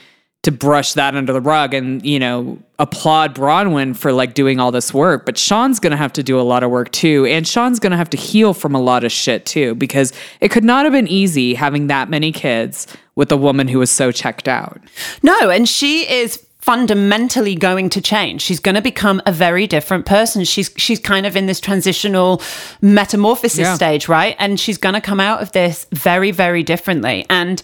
[0.41, 4.72] to brush that under the rug and, you know, applaud Braunwyn for like doing all
[4.72, 5.26] this work.
[5.26, 7.26] But Sean's going to have to do a lot of work too.
[7.26, 10.50] And Sean's going to have to heal from a lot of shit too, because it
[10.50, 12.86] could not have been easy having that many kids
[13.16, 14.80] with a woman who was so checked out.
[15.24, 18.41] No, and she is fundamentally going to change.
[18.41, 20.43] She's going to become a very different person.
[20.43, 22.41] She's she's kind of in this transitional
[22.82, 23.76] metamorphosis Yeah.
[23.76, 24.36] stage, right?
[24.39, 27.61] And she's going to come out of this very very differently and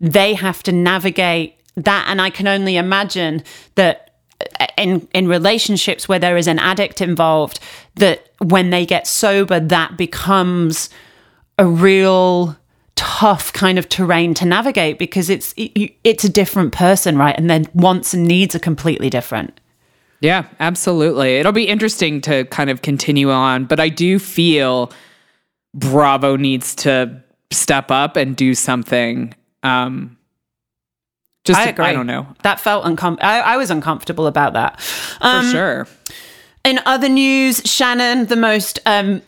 [0.00, 3.42] they have to navigate that and I can only imagine
[3.74, 3.96] that
[4.60, 7.60] uh, in in relationships where there is an addict involved
[7.96, 10.88] that when they get sober that becomes
[11.58, 12.56] a real
[13.00, 17.48] tough kind of terrain to navigate because it's it, it's a different person right and
[17.48, 19.60] then wants and needs are completely different
[20.20, 21.36] Yeah, absolutely.
[21.38, 24.90] It'll be interesting to kind of continue on, but I do feel
[25.74, 27.22] Bravo needs to
[27.52, 29.32] step up and do something.
[29.62, 30.16] Um,
[31.44, 31.82] just I to-.
[31.84, 33.30] I don't know That felt uncomfortable.
[33.30, 34.80] I, I was uncomfortable about that.
[34.80, 35.86] for Um, sure.
[36.64, 39.22] In other news, Shannon, the most um,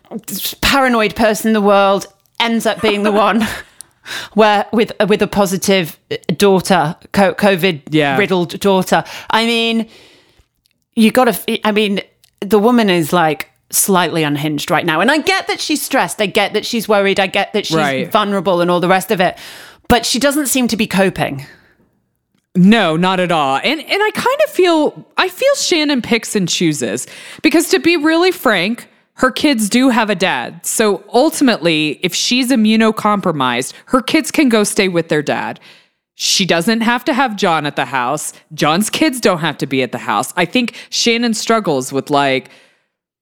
[0.60, 2.06] paranoid person in the world,
[2.40, 3.46] ends up being the one
[4.34, 8.16] where with uh, with a positive uh, daughter, COVID Yeah.
[8.18, 9.04] riddled daughter.
[9.30, 9.88] I mean,
[10.96, 11.66] you got to.
[11.66, 12.00] I mean,
[12.40, 16.20] the woman is like slightly unhinged right now, and I get that she's stressed.
[16.20, 17.20] I get that she's worried.
[17.20, 18.10] I get that she's Right.
[18.10, 19.38] vulnerable and all the rest of it.
[19.88, 21.46] But she doesn't seem to be coping.
[22.56, 23.56] No, not at all.
[23.62, 27.06] And and I kind of feel I feel Shannon picks and chooses
[27.42, 28.88] because to be really frank,
[29.20, 30.64] her kids do have a dad.
[30.64, 35.60] So ultimately, if she's immunocompromised, her kids can go stay with their dad.
[36.14, 38.32] She doesn't have to have John at the house.
[38.54, 40.32] John's kids don't have to be at the house.
[40.38, 42.48] I think Shannon struggles with like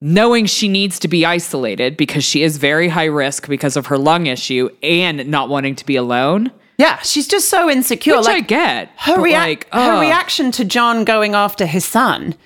[0.01, 3.99] knowing she needs to be isolated because she is very high risk because of her
[3.99, 6.53] lung issue and not wanting to be alone.
[6.78, 8.16] Yeah, she's just so insecure.
[8.16, 8.90] Which like I get.
[8.99, 12.36] her, rea- like, her reaction to John going after his son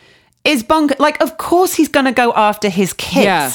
[0.45, 0.99] is bonk.
[0.99, 3.25] Like, of course he's going to go after his kids.
[3.25, 3.53] Yeah.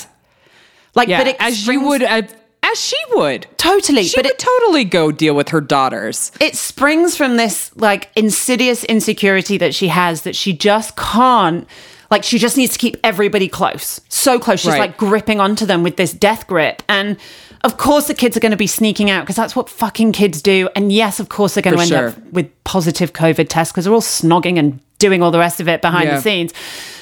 [0.95, 2.23] Like, Yeah, but it as you would, uh,
[2.63, 3.45] as she would.
[3.57, 4.03] totally.
[4.03, 6.31] She but would it totally go deal with her daughters.
[6.39, 11.67] it springs from this like insidious insecurity that she has that she just can't.
[12.09, 14.61] Like, she just needs to keep everybody close, so close.
[14.61, 14.79] She's Right.
[14.79, 17.17] like gripping onto them with this death grip, and.
[17.63, 20.43] Of course, the kids are going to be sneaking out because that's what fucking kids
[20.43, 20.69] do.
[20.75, 22.07] And yes, of course, they're going to end sure.
[22.09, 25.67] up with positive COVID tests because they're all snogging and doing all the rest of
[25.67, 26.15] it behind Yeah.
[26.15, 26.53] the scenes.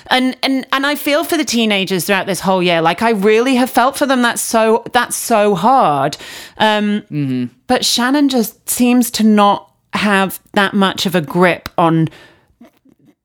[0.07, 2.79] And and and I feel for the teenagers throughout this whole year.
[2.81, 4.21] Like I really have felt for them.
[4.21, 6.17] That's so that's so hard.
[6.57, 7.45] Um, Mm-hmm.
[7.67, 12.09] But Shannon just seems to not have that much of a grip on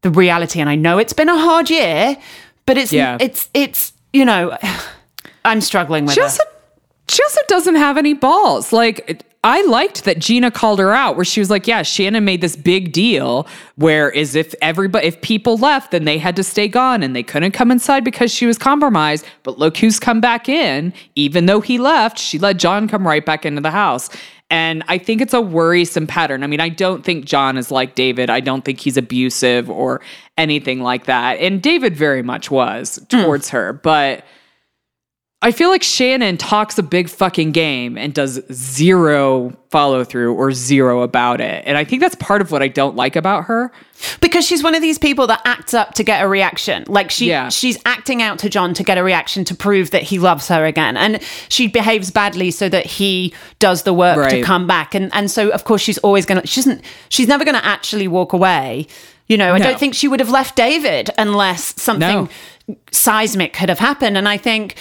[0.03, 0.61] the reality.
[0.61, 2.17] And I know it's been a hard year,
[2.65, 3.19] but it's Yeah.
[3.21, 4.57] it's it's you know
[5.45, 6.25] I'm struggling with She it.
[6.25, 6.43] also,
[7.09, 8.73] she also doesn't have any balls.
[8.73, 12.43] Like, I liked that Gina called her out where she was like, yeah, Shannon made
[12.43, 16.69] this big deal where is if everybody, if people left, then they had to stay
[16.69, 19.25] gone and they couldn't come inside because she was compromised.
[19.43, 20.93] But look who's come back in.
[21.15, 24.11] Even though he left, she let John come right back into the house.
[24.51, 26.43] And I think it's a worrisome pattern.
[26.43, 28.29] I mean, I don't think John is like David.
[28.29, 30.03] I don't think he's abusive or
[30.37, 31.39] anything like that.
[31.39, 33.23] And David very much was hmm.
[33.23, 33.73] towards her.
[33.73, 34.23] But
[35.43, 40.53] I feel like Shannon talks a big fucking game and does zero follow through or
[40.53, 41.63] zero about it.
[41.67, 43.73] And I think that's part of what I don't like about her.
[44.21, 47.29] because she's one of these people that acts up to get a reaction like she
[47.29, 47.49] Yeah.
[47.51, 50.65] she's acting out to john to get a reaction to prove that he loves her
[50.65, 51.21] again and
[51.51, 55.51] she behaves badly so that he does the work to come back and and so
[55.51, 58.87] of course she's always gonna she doesn't she's never gonna actually walk away
[59.27, 59.65] you know i No.
[59.67, 62.31] don't think she would have left david unless something
[62.91, 64.77] seismic could have happened and i think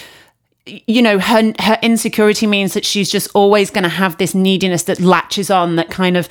[0.86, 4.84] you know her her insecurity means that she's just always going to have this neediness
[4.84, 6.28] that latches on that kind of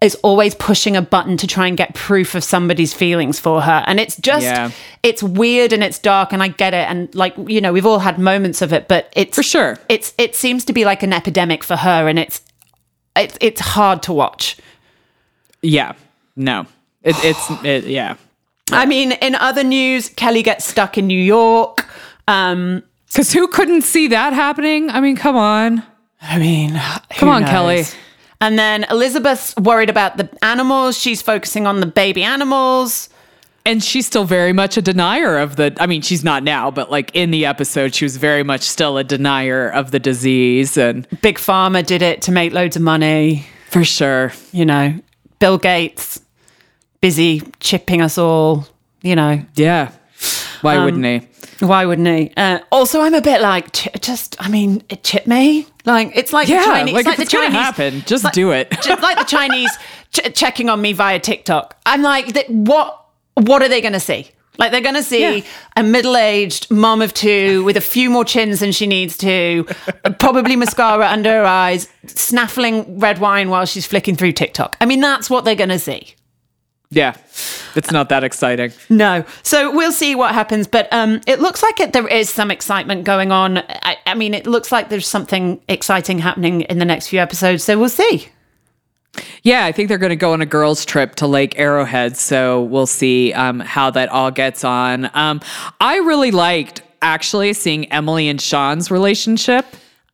[0.00, 3.82] is always pushing a button to try and get proof of somebody's feelings for her
[3.86, 4.70] and it's just Yeah.
[5.02, 8.00] it's weird and it's dark and I get it and like you know we've all
[8.00, 9.78] had moments of it but it's For sure.
[9.88, 12.42] it's it seems to be like an epidemic for her and it's
[13.16, 14.56] it's it's hard to watch
[15.62, 15.92] Yeah.
[16.36, 16.66] No.
[17.02, 18.16] It, it's, it, yeah.
[18.72, 21.86] I mean in other news Kelly gets stuck in New York
[22.28, 22.82] um
[23.14, 24.90] Because who couldn't see that happening?
[24.90, 25.82] I mean, come on.
[26.20, 27.84] I mean, Come on, Kelly.
[28.40, 30.98] And then Elizabeth's worried about the animals.
[30.98, 33.08] She's focusing on the baby animals.
[33.66, 36.90] And she's still very much a denier of the, I mean, she's not now, but
[36.90, 40.76] like in the episode, she was very much still a denier of the disease.
[40.76, 43.46] And Big Pharma did it to make loads of money.
[43.70, 44.32] for sure.
[44.52, 44.98] You know,
[45.38, 46.20] Bill Gates
[47.00, 48.66] busy chipping us all.
[49.02, 49.92] You know, Yeah.
[50.60, 51.28] Why Um, wouldn't he?
[51.60, 52.32] Why wouldn't he?
[52.36, 55.66] Uh, also, I'm a bit like, ch- just, I mean, it chip me.
[55.84, 58.70] Like it's like Yeah, the Chinese, like, if the Chinese happen, just like- do it.
[58.82, 59.70] just like the Chinese
[60.12, 61.76] ch- checking on me via TikTok.
[61.86, 63.00] I'm like, th- what?
[63.34, 64.30] What are they going to see?
[64.56, 65.44] Like they're going to see Yeah.
[65.76, 69.66] a middle-aged mom of two with a few more chins than she needs to,
[70.20, 74.76] probably mascara under her eyes, snaffling red wine while she's flicking through TikTok.
[74.80, 76.14] I mean, that's what they're going to see.
[76.94, 77.16] Yeah.
[77.74, 78.72] It's not that exciting.
[78.88, 79.24] No.
[79.42, 80.66] So we'll see what happens.
[80.66, 83.58] But um, it looks like it, there is some excitement going on.
[83.58, 87.64] I, I mean, it looks like there's something exciting happening in the next few episodes.
[87.64, 88.28] So we'll see.
[89.42, 92.16] Yeah, I think they're going to go on a girls' trip to Lake Arrowhead.
[92.16, 95.10] So we'll see um, how that all gets on.
[95.14, 95.40] Um,
[95.80, 99.66] I really liked actually seeing Emily and Sean's relationship.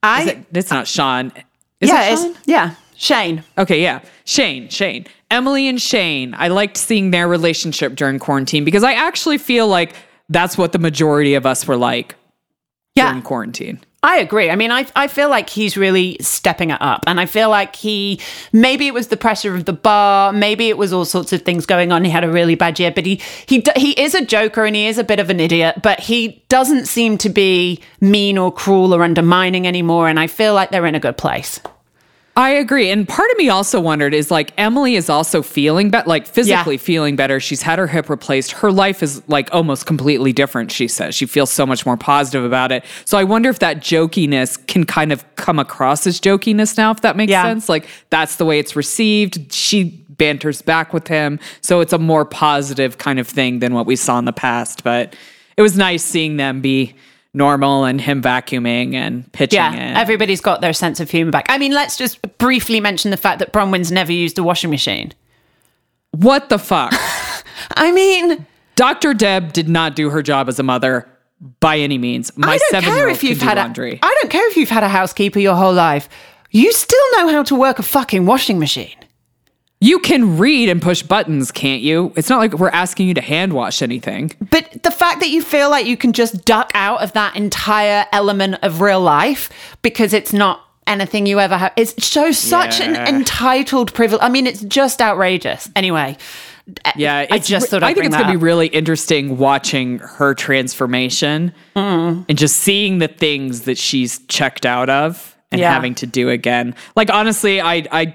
[0.03, 1.33] I Is it, it's not Sean.
[1.81, 2.37] Is yeah, it Sean?
[2.47, 2.75] yeah.
[2.97, 3.45] Shane.
[3.57, 4.01] Okay, yeah.
[4.25, 5.07] Shane, Shane.
[5.31, 6.35] Emily and Shane.
[6.37, 9.95] I liked seeing their relationship during quarantine because I actually feel like
[10.29, 12.15] that's what the majority of us were like
[12.95, 13.09] Yeah.
[13.09, 13.81] during quarantine.
[14.03, 14.49] I agree.
[14.49, 17.77] I mean, I I feel like he's really stepping it up, and I feel like
[17.77, 18.19] he
[18.51, 21.67] maybe it was the pressure of the bar, maybe it was all sorts of things
[21.67, 22.03] going on.
[22.07, 24.87] He had a really bad year, but he he he is a joker and he
[24.87, 28.95] is a bit of an idiot, but he doesn't seem to be mean or cruel
[28.95, 30.09] or undermining anymore.
[30.09, 31.61] And I feel like they're in a good place.
[32.37, 32.91] I agree.
[32.91, 36.77] And part of me also wondered is like Emily is also feeling better, like physically
[36.77, 36.81] Yeah.
[36.81, 37.41] feeling better.
[37.41, 38.53] She's had her hip replaced.
[38.53, 41.15] Her life is like almost completely different, she says.
[41.15, 42.85] She feels so much more positive about it.
[43.05, 47.01] So I wonder if that jokiness can kind of come across as jokiness now, if
[47.03, 47.43] that makes Yeah.
[47.43, 47.69] sense.
[47.69, 49.53] Like that's the way it's received.
[49.53, 49.85] She
[50.17, 51.41] banters back with him.
[51.63, 54.85] So it's a more positive kind of thing than what we saw in the past.
[54.85, 55.15] But
[55.57, 56.95] it was nice seeing them be
[57.33, 59.97] normal and him vacuuming and pitching Yeah, in.
[59.97, 61.47] everybody's got their sense of humor back.
[61.49, 65.13] I mean, let's just briefly mention the fact that Braunwyn's never used a washing machine.
[66.13, 66.93] what the fuck?
[67.77, 69.15] I mean, Dr.
[69.15, 71.09] Deb did not do her job as a mother
[71.61, 72.37] by any means.
[72.37, 74.01] My I don't seven year care old if you've had laundry.
[74.03, 76.09] a, I don't care if you've had a housekeeper your whole life.
[76.51, 78.97] You still know how to work a fucking washing machine.
[79.81, 82.13] You can read and push buttons, can't you?
[82.17, 84.33] It's not like we're asking you to hand wash anything.
[84.51, 88.05] But the fact that you feel like you can just duck out of that entire
[88.13, 89.49] element of real life
[89.83, 92.87] because it's not anything you ever have, it shows such Yeah.
[93.09, 94.21] an entitled privilege.
[94.23, 95.71] I mean, it's just outrageous.
[95.77, 96.17] Anyway,
[96.97, 100.35] Yeah, I it's just thought I'd I think it's gonna be really interesting watching her
[100.35, 102.25] transformation Mm.
[102.29, 105.73] and just seeing the things that she's checked out of and Yeah.
[105.73, 106.75] having to do again.
[106.97, 108.15] Like honestly, I I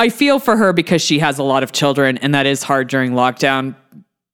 [0.00, 2.88] I feel for her because she has a lot of children and that is hard
[2.88, 3.74] during lockdown.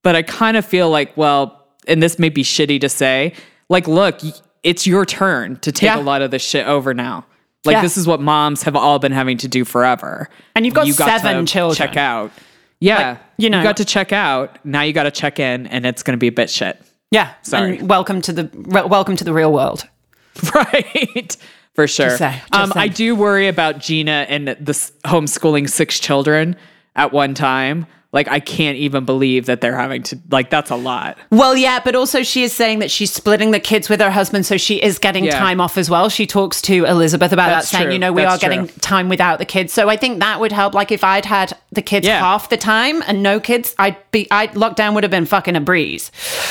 [0.05, 3.35] But I kind of feel like, well, and this may be shitty to say,
[3.69, 4.21] like, look,
[4.63, 5.99] it's your turn to take Yeah.
[5.99, 7.27] a lot of this shit over now.
[7.65, 7.83] Like Yeah.
[7.83, 10.29] this is what moms have all been having to do forever.
[10.55, 11.77] And you've got You seven to children.
[11.77, 12.31] Check out.
[12.79, 14.59] Yeah, you know- you got to check out.
[14.65, 17.31] Now you got to check in, and it's going to be a bit shit, yeah.
[17.43, 17.79] Sorry.
[17.79, 19.89] And welcome to the re- welcome to the real world.
[20.55, 21.37] right?
[21.77, 22.07] For sure.
[22.07, 22.81] Just say- just um.
[22.81, 24.73] I do worry about Gina and the
[25.05, 26.57] homeschooling six children
[26.97, 27.87] at one time.
[28.13, 30.19] Like I can't even believe that they're having to.
[30.31, 31.19] Like that's a lot.
[31.31, 34.47] Well, yeah, but also she is saying that she's splitting the kids with her husband,
[34.47, 35.39] so she is getting Yeah.
[35.39, 36.09] time off as well.
[36.09, 39.11] She talks to Elizabeth about That's that, saying, you know, we That's are getting time
[39.11, 39.73] without the kids.
[39.75, 40.73] So I think that would help.
[40.73, 42.19] Like if I'd had the kids Yeah.
[42.19, 45.61] half the time and no kids, I'd be, I lockdown would have been fucking a
[45.61, 46.11] breeze.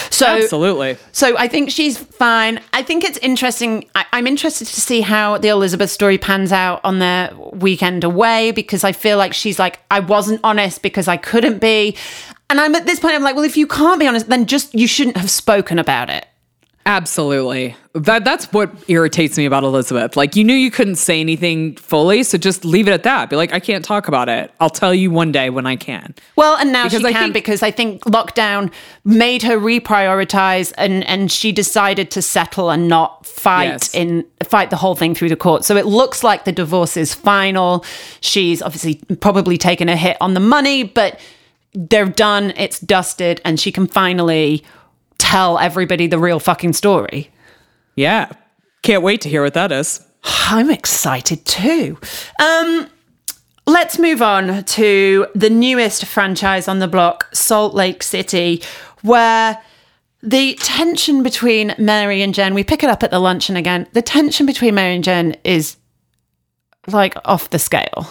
[0.10, 0.98] So Absolutely.
[1.12, 2.62] So I think she's fine.
[2.72, 3.90] I think it's interesting.
[3.96, 8.52] I, I'm interested to see how the Elizabeth story pans out on their weekend away
[8.52, 11.98] because I feel like she's like, I wasn't honest because I couldn't be.
[12.50, 14.74] And I'm at this point, I'm like, well, if you can't be honest, then just
[14.74, 16.28] you shouldn't have spoken about it.
[16.88, 17.76] Absolutely.
[17.94, 20.16] That that's what irritates me about Elizabeth.
[20.16, 23.28] Like you knew you couldn't say anything fully, so just leave it at that.
[23.30, 24.52] Be like, I can't talk about it.
[24.60, 26.14] I'll tell you one day when I can.
[26.36, 28.72] Well, and now Because she I can think- because I think lockdown
[29.04, 33.96] made her reprioritize and and she decided to settle and not fight Yes.
[33.96, 35.66] in fight the whole thing through the court.
[35.66, 37.84] So it looks like the divorce is final.
[38.22, 41.20] She's obviously probably taken a hit on the money, but
[41.74, 44.64] they're done, it's dusted and she can finally
[45.26, 47.32] tell everybody the real fucking story.
[47.96, 48.32] Yeah.
[48.84, 50.06] Can't wait to hear what that is.
[50.24, 51.98] I'm excited too.
[52.40, 52.88] Um,
[53.66, 58.62] let's move on to the newest franchise on the block, Salt Lake City,
[59.02, 59.60] where
[60.22, 63.88] the tension between Mary and Jen, we pick it up at the luncheon again.
[63.94, 65.78] The tension between Mary and Jen is
[66.88, 68.08] like off the scale.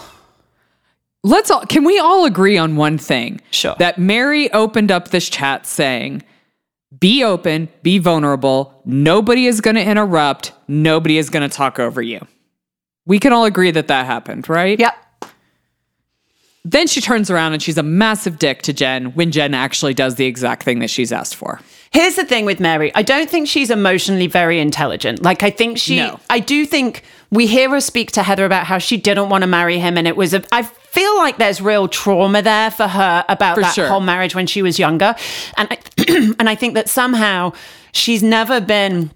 [1.23, 3.41] Let's all can we all agree on one thing?
[3.51, 3.75] Sure.
[3.79, 6.23] That Mary opened up this chat saying,
[6.99, 8.81] be open, be vulnerable.
[8.85, 10.53] Nobody is going to interrupt.
[10.67, 12.25] Nobody is going to talk over you.
[13.05, 14.79] We can all agree that that happened, right?
[14.79, 14.95] Yep.
[16.67, 20.15] Then she turns around and she's a massive dick to Jen when Jen actually does
[20.15, 21.61] the exact thing that she's asked for.
[21.91, 22.91] Here's the thing with Mary.
[22.95, 25.21] I don't think she's emotionally very intelligent.
[25.21, 26.19] Like I think she No.
[26.27, 29.47] I do think we hear her speak to Heather about how she didn't want to
[29.47, 30.63] marry him and it was a I
[30.95, 33.87] feel like there's real trauma there for her about For that sure.
[33.87, 35.13] whole marriage when she was younger.
[35.57, 35.77] And I,
[36.39, 37.53] and I think that somehow
[37.91, 39.11] she's never been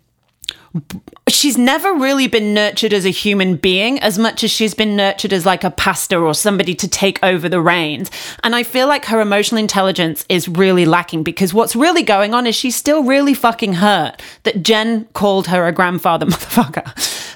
[1.27, 5.33] she's never really been nurtured as a human being as much as she's been nurtured
[5.33, 8.11] as like a pastor or somebody to take over the reins.
[8.43, 12.45] And I feel like her emotional intelligence is really lacking because what's really going on
[12.45, 16.85] is she's still really fucking hurt that Jen called her a grandfather motherfucker.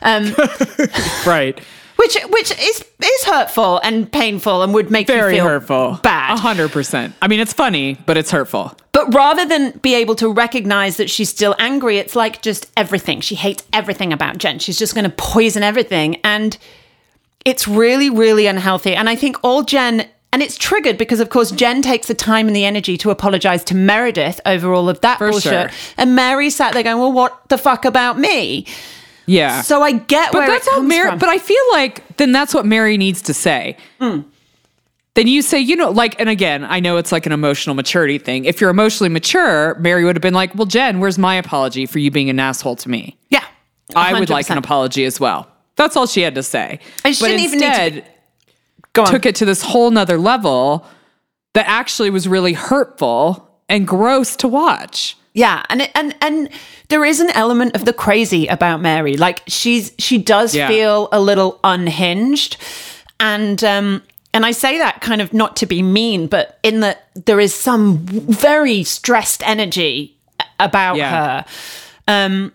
[0.04, 0.36] Um,
[1.28, 1.60] Right.
[1.96, 6.00] Which which is is hurtful and painful and would make Very you feel hurtful.
[6.04, 6.34] bad.
[6.38, 7.14] A hundred percent.
[7.22, 8.76] I mean, it's funny, but it's hurtful.
[8.92, 13.22] But rather than be able to recognize that she's still angry, it's like just everything.
[13.22, 14.60] She hates everything about Jen.
[14.60, 16.18] She's just going to poison everything.
[16.24, 16.58] And
[17.46, 18.94] it's really, really unhealthy.
[18.96, 22.48] And I think all Jen, and it's triggered because, of course, Jen takes the time
[22.48, 25.52] and the energy to apologize to Meredith over all of that For bullshit.
[25.52, 25.70] sure.
[25.98, 28.66] And Mary sat there going, well, what the fuck about me?
[29.26, 29.62] Yeah.
[29.62, 31.10] So I get but where that's comes Mary.
[31.10, 31.20] from.
[31.20, 33.78] But I feel like then that's what Mary needs to say.
[34.00, 34.22] Hmm.
[35.16, 38.18] Then you say, you know, like, and again, I know it's like an emotional maturity
[38.18, 38.46] thing.
[38.46, 42.00] If you're emotionally mature, Mary would have been like, well, Jen, where's my apology for
[42.00, 43.16] you being an asshole to me?
[43.30, 43.44] yeah.
[43.96, 45.48] I would like an apology as well.
[45.76, 46.80] That's all she had to say.
[47.06, 48.12] And she but didn't even need to be- instead,
[48.94, 49.08] Go on.
[49.12, 50.84] took it to this whole nother level
[51.54, 55.16] that actually was really hurtful and gross to watch.
[55.34, 56.50] Yeah, and and and
[56.90, 59.18] there is an element of the crazy about Mary.
[59.18, 60.68] Like she's she does Yeah.
[60.68, 62.58] feel a little unhinged,
[63.20, 64.04] and um
[64.34, 67.54] and I say that kind of not to be mean, but in that there is
[67.54, 70.18] some very stressed energy
[70.60, 71.12] about Yeah.
[71.44, 71.46] her.
[72.08, 72.52] Um,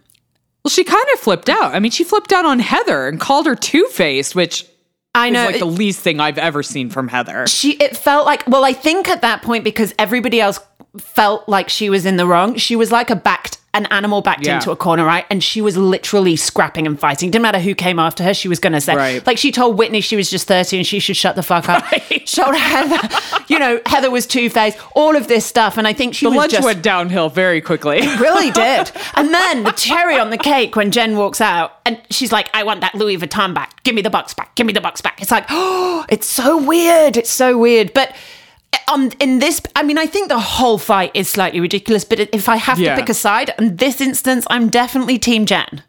[0.64, 1.74] Well, she kind of flipped out.
[1.74, 4.66] I mean, she flipped out on Heather and called her two faced, which
[5.14, 7.46] I is know like the least thing I've ever seen from Heather.
[7.46, 10.60] she it felt like well i think at that point because everybody else
[10.98, 14.46] felt like she was in the wrong she was like a backed an animal backed
[14.46, 14.56] Yeah.
[14.56, 17.98] into a corner right and she was literally scrapping and fighting didn't matter who came
[17.98, 19.26] after her she was gonna say Right.
[19.26, 21.84] like she told whitney she was just 30 and she should shut the fuck up
[21.92, 22.26] Right.
[22.26, 23.08] told heather
[23.48, 26.36] you know heather was two-faced all of this stuff and i think she The was
[26.38, 28.00] lunch just went downhill very quickly.
[28.16, 28.90] really did.
[29.14, 32.62] And then the cherry on the cake when Jen walks out and she's like, I
[32.64, 33.82] want that Louis Vuitton back.
[33.84, 34.54] Give me the box back.
[34.54, 35.20] Give me the box back.
[35.22, 37.16] It's like, oh, it's so weird.
[37.16, 37.92] It's so weird.
[37.94, 38.14] But
[38.92, 42.04] um, in this, I mean, I think the whole fight is slightly ridiculous.
[42.04, 42.94] But if I have Yeah.
[42.94, 45.82] to pick a side, in this instance, I'm definitely Team Jen.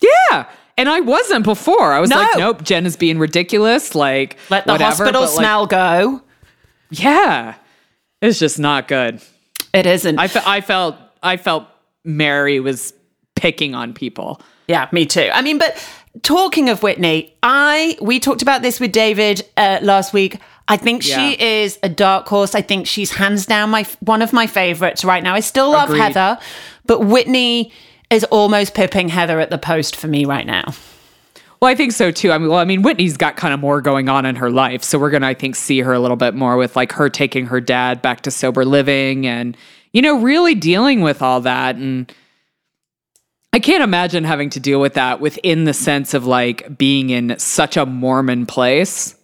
[0.00, 0.46] yeah.
[0.76, 1.92] And I wasn't before.
[1.92, 2.18] I was No.
[2.18, 3.96] like, nope, Jen is being ridiculous.
[3.96, 6.22] Like, Let the whatever, hospital but, like, smell go.
[6.90, 7.54] yeah.
[8.22, 9.20] It's just not good.
[9.74, 10.18] It isn't.
[10.18, 11.66] I, fe- I felt I felt
[12.04, 12.92] Mary was
[13.34, 14.40] picking on people.
[14.68, 15.28] Yeah, me too.
[15.32, 15.76] I mean, but
[16.22, 20.38] talking of Whitney, I we talked about this with David uh, last week.
[20.68, 22.54] I think she is a dark horse.
[22.54, 25.34] I think she's hands down my one of my favorites right now.
[25.34, 26.00] I still love Agreed.
[26.00, 26.38] Heather,
[26.84, 27.72] but Whitney
[28.10, 30.74] is almost pipping Heather at the post for me right now.
[31.60, 32.30] Well, I think so too.
[32.30, 34.84] I mean, well, I mean, Whitney's got kind of more going on in her life,
[34.84, 37.46] so we're gonna, I think, see her a little bit more with like her taking
[37.46, 39.56] her dad back to sober living, and
[39.92, 41.76] you know, really dealing with all that.
[41.76, 42.12] And
[43.52, 47.38] I can't imagine having to deal with that within the sense of like being in
[47.38, 49.17] such a Mormon place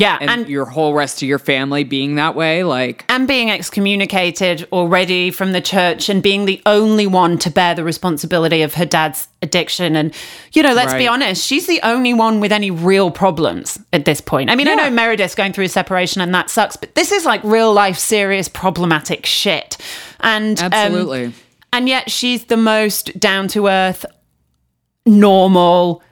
[0.00, 2.64] Yeah, and, and your whole rest of your family being that way.
[2.64, 7.74] Like, and being excommunicated already from the church and being the only one to bear
[7.74, 10.14] the responsibility of her dad's addiction and
[10.52, 14.20] you know let's be honest she's the only one with any real problems at this
[14.20, 17.10] point i mean i know meredith's going through a separation and that sucks but this
[17.10, 19.78] is like real life serious problematic shit
[20.20, 21.32] and um, absolutely.
[21.72, 24.04] and yet she's the most down to earth
[25.06, 26.02] normal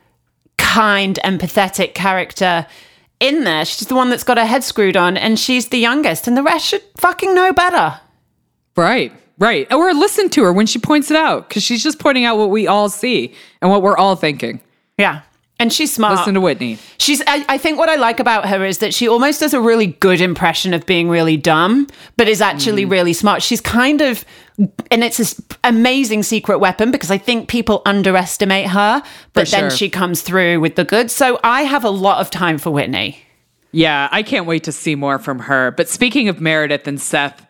[0.56, 2.66] kind empathetic character
[3.20, 6.26] in there she's the one that's got her head screwed on and she's the youngest
[6.28, 8.00] and the rest should fucking know better
[8.76, 9.72] Right, right.
[9.72, 12.50] Or listen to her when she points it out because she's just pointing out what
[12.50, 14.60] we all see and what we're all thinking.
[14.96, 15.22] yeah
[15.60, 16.78] and she's smart Listen to Whitney.
[16.98, 17.20] She's.
[17.26, 19.88] I, I think what I like about her is that she almost does a really
[19.88, 22.90] good impression of being really dumb, but is actually Mm.
[22.92, 23.42] really smart.
[23.42, 24.24] She's kind of,
[24.90, 29.02] and it's this amazing secret weapon because I think people underestimate her,
[29.32, 31.12] but For then she comes through with the goods.
[31.12, 33.20] So I have a lot of time for Whitney.
[33.70, 35.70] Yeah, I can't wait to see more from her.
[35.72, 37.46] But speaking of Meredith and Seth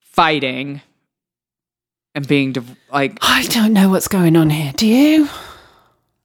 [0.00, 0.82] fighting
[2.14, 4.72] and being div- like, I don't know what's going on here.
[4.76, 5.28] Do you?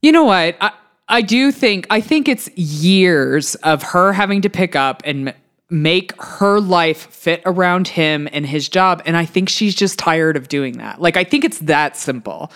[0.02, 0.58] you know what?
[0.60, 0.72] I,
[1.08, 5.34] I do think, I think it's years of her having to pick up and
[5.70, 9.02] make her life fit around him and his job.
[9.06, 11.02] And I think she's just tired of doing that.
[11.02, 12.52] Like, I think it's that simple.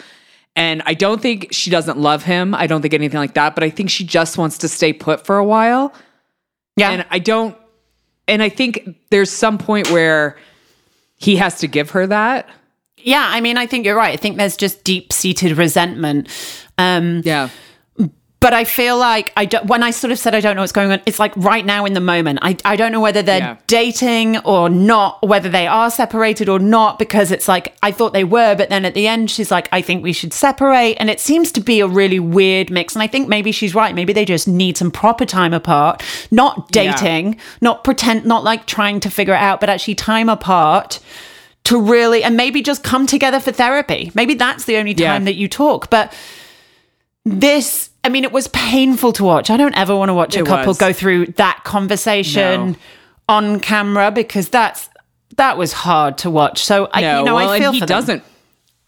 [0.56, 2.54] And I don't think she doesn't love him.
[2.54, 3.56] I don't think anything like that.
[3.56, 5.94] But I think she just wants to stay put for a while.
[6.76, 6.92] Yeah.
[6.92, 7.58] And I don't,
[8.28, 10.38] and I think there's some point where
[11.18, 12.48] he has to give her that.
[12.98, 13.28] yeah.
[13.30, 14.14] I mean, I think you're right.
[14.14, 16.28] I think there's just deep seated resentment.
[16.78, 17.50] Um, Yeah.
[18.42, 20.72] But I feel like I don't, when I sort of said I don't know what's
[20.72, 22.40] going on, it's like right now in the moment.
[22.42, 23.58] I, I don't know whether they're Yeah.
[23.68, 28.24] dating or not, whether they are separated or not, because it's like I thought they
[28.24, 30.96] were, but then at the end she's like, I think we should separate.
[31.02, 32.96] And it seems to be a really weird mix.
[32.96, 33.94] And I think maybe she's right.
[33.94, 36.96] Maybe they just need some proper time apart, not Yeah.
[36.96, 41.00] dating, not pretend, not like trying to figure it out, but actually time apart
[41.66, 44.12] to really, and maybe just come together for therapy.
[44.16, 45.12] Maybe that's the only Yeah.
[45.12, 45.90] time that you talk.
[45.90, 46.14] But
[47.26, 50.44] this i mean it was painful to watch i don't ever want to watch a
[50.44, 50.78] couple was.
[50.78, 52.78] go through that conversation No.
[53.28, 54.90] on camera because that's
[55.38, 58.24] that was hard to watch so i No, you know well, i and he doesn't.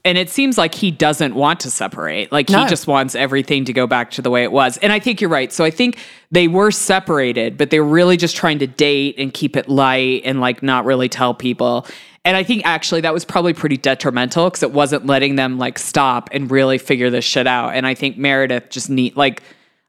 [0.04, 2.32] And it seems like he doesn't want to separate.
[2.32, 4.78] Like he just wants everything to go back to the way it was.
[4.78, 5.54] And I think you're right.
[5.54, 6.00] So I think
[6.32, 10.24] they were separated, but they were really just trying to date and keep it light
[10.26, 11.86] and like not really tell people.
[12.24, 15.80] And I think actually that was probably pretty detrimental because it wasn't letting them like
[15.80, 17.74] stop and really figure this shit out.
[17.74, 19.42] And I think Meredith just need like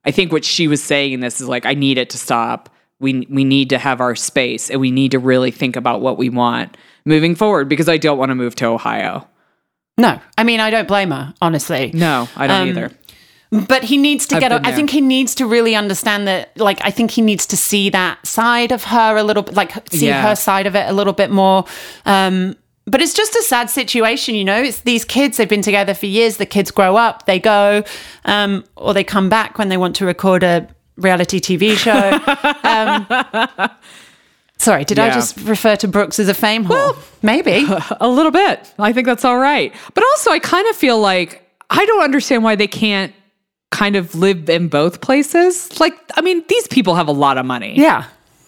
[0.05, 2.71] I think what she was saying in this is like I need it to stop.
[3.01, 6.17] We we need to have our space and we need to really think about what
[6.17, 9.29] we want moving forward because I don't want to move to Ohio.
[9.99, 11.91] No, I mean I don't blame her, honestly.
[11.93, 12.91] No, I don't Um, either.
[13.69, 14.49] But he needs to I've get.
[14.49, 16.57] been I think he needs to really understand that.
[16.59, 19.73] Like, I think he needs to see that side of her a little bit, like
[19.93, 20.23] see Yeah.
[20.23, 21.67] her side of it a little bit more.
[22.07, 24.61] Um, but it's just a sad situation, you know.
[24.63, 26.39] It's these kids; they've been together for years.
[26.39, 27.85] The kids grow up, they go,
[28.25, 31.93] um, or they come back when they want to record a reality TV show.
[32.65, 33.71] um,
[34.57, 36.97] sorry, did I just refer to Brooks as a fame whore?
[37.23, 37.67] Maybe.
[38.01, 38.73] A little bit.
[38.79, 39.73] I think that's all right.
[39.95, 43.13] But also I kind of feel like I don't understand why they can't
[43.73, 45.81] kind of live in both places.
[45.81, 47.75] Like I mean, these people have a lot of money.
[47.77, 48.05] yeah.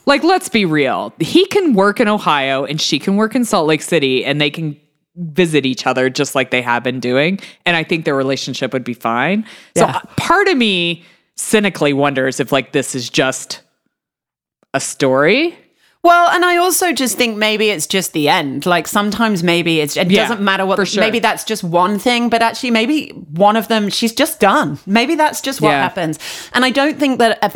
[0.07, 1.15] Like, let's be real.
[1.19, 4.51] He can work in Ohio and she can work in Salt Lake City and they
[4.51, 4.79] can
[5.17, 7.39] visit each other just like they have been doing.
[7.65, 9.47] And I think their relationship would be fine.
[9.79, 9.97] So Yeah.
[9.97, 11.05] uh, part of me
[11.37, 13.63] cynically wonders if like this is just
[14.75, 15.57] a story.
[16.05, 18.67] Well, and I also just think maybe it's just the end.
[18.67, 21.01] Like sometimes maybe it's it Yeah, doesn't matter what sure.
[21.03, 24.79] maybe that's just one thing, but actually maybe one of them she's just done.
[24.87, 25.83] Maybe that's just what Yeah.
[25.83, 26.19] happens.
[26.53, 27.49] And I don't think that uh,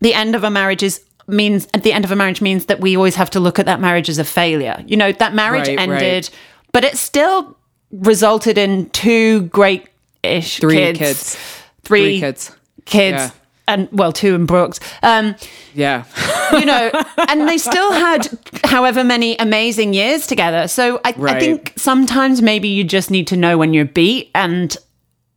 [0.00, 2.80] the end of a marriage is means at the end of a marriage means that
[2.80, 4.82] we always have to look at that marriage as a failure.
[4.86, 5.88] You know, that marriage Right, right.
[6.02, 6.30] ended,
[6.72, 7.54] but it still
[7.92, 9.86] resulted in two great
[10.22, 10.98] ish Three kids.
[10.98, 11.36] kids.
[11.84, 12.50] Three, Three kids.
[12.86, 13.16] kids.
[13.18, 13.30] Yeah.
[13.70, 14.80] And well, two in Brooks.
[15.02, 15.36] Um,
[15.74, 16.04] Yeah.
[16.52, 16.90] you know,
[17.28, 18.26] and they still had
[18.64, 20.66] however many amazing years together.
[20.66, 24.76] So I, I think sometimes maybe you just need to know when you're beat, and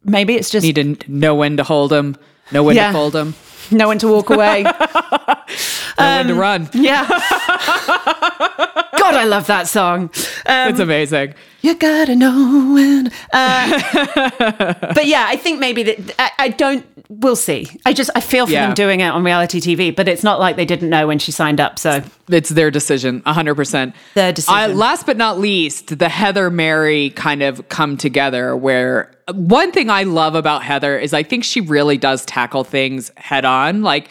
[0.04, 2.18] maybe it's just Need to know when to hold them,
[2.52, 2.88] know when Yeah.
[2.88, 3.36] to fold them,
[3.70, 4.66] know when to walk away.
[5.98, 6.70] know when to run.
[6.74, 7.08] yeah.
[7.88, 10.10] God, I love that song.
[10.46, 11.34] Um, It's amazing.
[11.62, 13.12] you gotta know when.
[13.34, 16.86] Uh, but yeah, I think maybe that I, I don't.
[17.10, 17.68] We'll see.
[17.86, 18.68] I just I feel for Yeah.
[18.68, 21.32] them doing it on reality TV, but it's not like they didn't know when she
[21.32, 21.78] signed up.
[21.80, 23.94] So It's their decision, 100%.
[24.16, 24.54] Their decision.
[24.56, 29.90] I, last but not least, the Heather Mary kind of come together where one thing
[29.90, 33.84] I love about Heather is I think she really does tackle things head on.
[33.84, 34.10] Like,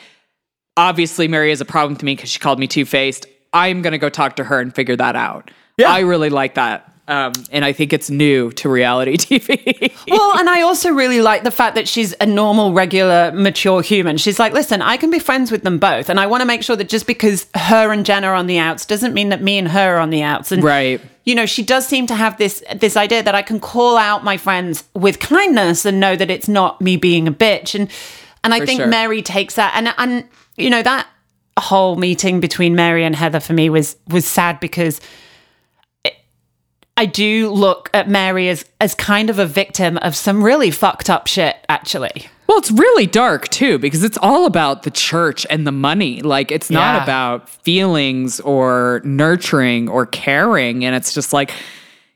[0.77, 3.27] obviously, Mary is a problem to me because she called me two faced.
[3.53, 5.51] I'm going to go talk to her and figure that out.
[5.77, 5.91] Yeah.
[5.91, 6.89] I really like that.
[7.09, 9.93] Um, and I think it's new to reality TV.
[10.09, 14.17] well, and I also really like the fact that she's a normal, regular, mature human.
[14.19, 16.09] She's like, listen, I can be friends with them both.
[16.09, 18.59] And I want to make sure that just because her and Jen are on the
[18.59, 20.53] outs doesn't mean that me and her are on the outs.
[20.53, 21.01] And, Right.
[21.25, 24.23] you know, she does seem to have this this idea that I can call out
[24.23, 27.75] my friends with kindness and know that it's not me being a bitch.
[27.79, 27.91] And
[28.45, 28.89] and I For think sure.
[28.89, 29.73] Mary takes that.
[29.77, 31.07] And and you know that
[31.59, 35.01] whole meeting between Mary and Heather for me was was sad because
[36.97, 41.09] I do look at Mary as as kind of a victim of some really fucked
[41.09, 42.27] up shit, actually.
[42.47, 46.21] Well, it's really dark too because it's all about the church and the money.
[46.21, 47.03] Like it's not Yeah.
[47.03, 51.53] about feelings or nurturing or caring and it's just like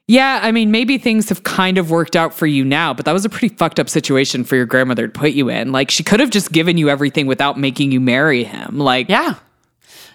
[0.09, 3.13] yeah, I mean maybe things have kind of worked out for you now, but that
[3.13, 5.73] was a pretty fucked up situation for your grandmother to put you in.
[5.73, 8.79] Like she could have just given you everything without making you marry him.
[8.79, 9.35] Like Yeah.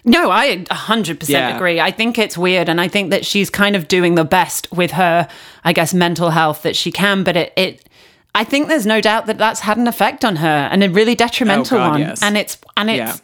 [0.04, 1.54] No, I 100% Yeah.
[1.54, 1.78] agree.
[1.80, 4.92] I think it's weird and I think that she's kind of doing the best with
[4.92, 5.28] her
[5.64, 7.88] I guess mental health that she can, but it it
[8.34, 11.14] I think there's no doubt that that's had an effect on her and a really
[11.14, 12.00] detrimental Oh, God, one.
[12.00, 12.22] yes.
[12.22, 13.20] And it's and it's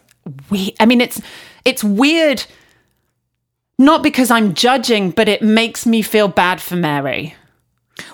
[0.51, 1.21] we I mean it's
[1.65, 2.45] it's weird
[3.79, 7.35] not because I'm judging, but it makes me feel bad for Mary.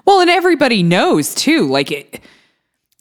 [0.05, 1.67] Well, and everybody knows too.
[1.67, 2.21] Like it,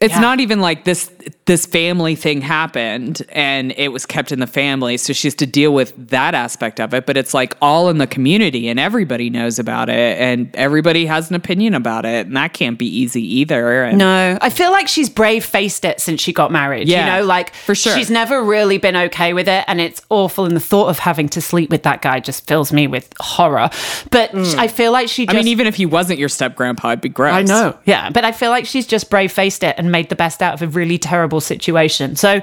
[0.03, 0.19] it's Yeah.
[0.19, 1.09] not even like this
[1.45, 5.45] this family thing happened and it was kept in the family, so she has to
[5.45, 7.05] deal with that aspect of it.
[7.05, 11.29] But it's like all in the community, and everybody knows about it, and everybody has
[11.29, 13.83] an opinion about it, and that can't be easy either.
[13.83, 16.87] And No, I feel like she's brave faced it since she got married.
[16.87, 17.95] Yeah, you know, like for sure.
[17.95, 20.45] she's never really been okay with it, and it's awful.
[20.45, 23.69] And the thought of having to sleep with that guy just fills me with horror.
[24.11, 25.25] But I feel like she.
[25.25, 25.31] Mm.
[25.31, 27.33] I mean, even if he wasn't your step grandpa, it'd be gross.
[27.33, 30.15] I know, yeah, but I feel like she's just brave faced it and made the
[30.17, 32.17] best out of a really terrible situation.
[32.17, 32.41] So,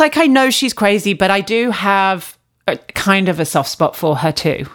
[0.00, 2.36] like, I know she's crazy, but I do have
[2.66, 4.66] a, kind of a soft spot for her too.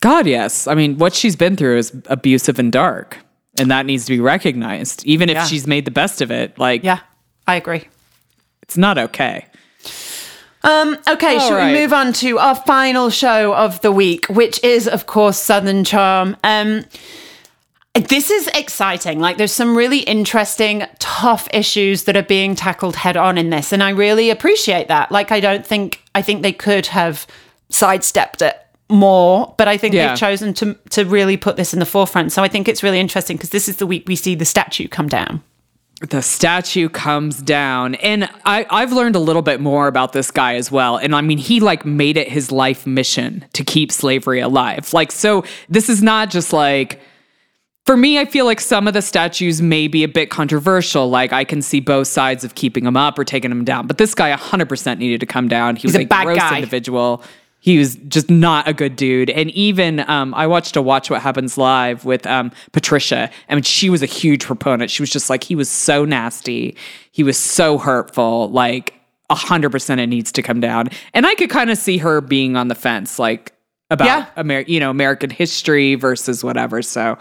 [0.00, 0.66] God, yes.
[0.66, 3.18] I mean, what she's been through is abusive and dark,
[3.58, 5.44] and that needs to be recognized, even if Yeah.
[5.46, 6.58] she's made the best of it.
[6.58, 7.00] Like, Yeah,
[7.46, 7.88] I agree.
[8.62, 9.46] it's not okay.
[10.62, 11.72] Um, okay, All should right.
[11.72, 15.84] we move on to our final show of the week, which is, of course, Southern
[15.84, 16.36] Charm.
[16.42, 16.84] Um,
[17.94, 19.20] This is exciting.
[19.20, 23.72] Like, there's some really interesting, tough issues that are being tackled head on in this.
[23.72, 25.12] And I really appreciate that.
[25.12, 27.24] Like, I don't think, I think they could have
[27.70, 28.56] sidestepped it
[28.90, 30.08] more, but I think Yeah.
[30.08, 32.32] they've chosen to, to really put this in the forefront.
[32.32, 34.88] So I think it's really interesting because this is the week we see the statue
[34.88, 35.40] come down.
[36.10, 40.56] the statue comes down and I, i've learned a little bit more about this guy
[40.56, 44.40] as well and i mean he like made it his life mission to keep slavery
[44.40, 47.00] alive like so this is not just like
[47.84, 51.32] for me i feel like some of the statues may be a bit controversial like
[51.32, 54.14] i can see both sides of keeping him up or taking him down but this
[54.14, 56.56] guy 100% needed to come down he was a a, bad gross guy.
[56.56, 57.22] individual
[57.64, 59.30] he was just not a good dude.
[59.30, 63.30] And even um, I watched a Watch What Happens live with um, Patricia.
[63.48, 64.90] and she was a huge proponent.
[64.90, 66.76] She was just like, he was so nasty.
[67.10, 68.50] He was so hurtful.
[68.50, 68.92] Like,
[69.30, 70.90] 100% it needs to come down.
[71.14, 73.54] And I could kind of see her being on the fence, like
[73.90, 74.26] about Yeah.
[74.36, 76.82] Amer- you know, American history versus whatever.
[76.82, 77.16] So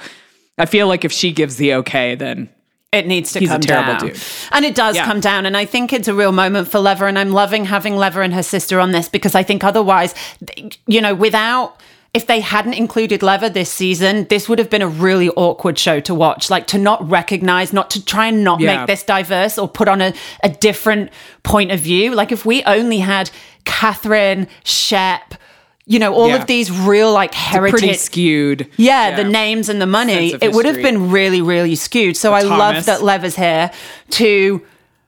[0.57, 2.49] I feel like if she gives the okay, then
[2.91, 4.07] It needs to He's a come terrible down.
[4.09, 4.21] dude.
[4.51, 5.05] And it does Yeah.
[5.05, 5.47] come down.
[5.47, 7.05] And I think it's a real moment for Leva.
[7.07, 10.13] And I'm loving having Leva and her sister on this because I think otherwise,
[10.87, 11.77] you know, without.
[12.13, 15.99] If they hadn't included Leva this season, this would have been a really awkward show
[16.01, 16.51] to watch.
[16.51, 18.77] Like to not recognize, not to try and not Yeah.
[18.77, 21.09] make this diverse or put on a, a different
[21.41, 22.13] point of view.
[22.13, 23.31] Like if we only had
[23.65, 25.33] Kathryn, Shep,
[25.85, 26.35] you know, all Yeah.
[26.37, 28.67] of these real like heritage pretty skewed.
[28.77, 32.15] yeah, the names and the money, it would have been really, really skewed.
[32.15, 33.71] So I love that Lev is here
[34.11, 34.61] to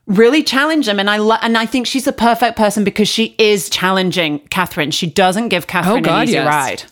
[0.06, 3.34] really challenge him, and I lo- and I think she's the perfect person because she
[3.38, 4.92] is challenging Kathryn.
[4.92, 6.46] She doesn't give Kathryn oh, God, an easy yes.
[6.46, 6.82] ride.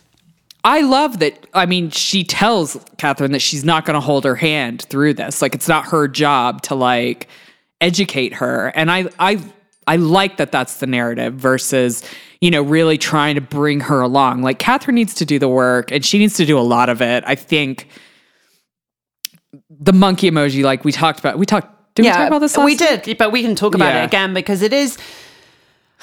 [0.63, 1.45] I love that.
[1.53, 5.39] I mean, she tells Kathryn that she's not going to hold her hand through this.
[5.41, 7.27] Like, it's not her job to like
[7.79, 8.69] educate her.
[8.75, 9.39] And I, I,
[9.87, 12.03] I like that that's the narrative versus,
[12.41, 14.41] you know, really trying to bring her along.
[14.41, 17.01] Like, Kathryn needs to do the work and she needs to do a lot of
[17.01, 17.23] it.
[17.27, 17.87] I think
[19.69, 22.65] the monkey emoji, like we talked about, we talked, did we talk about this last
[22.65, 24.01] we did, but we can talk about Yeah.
[24.03, 24.97] it again because it is.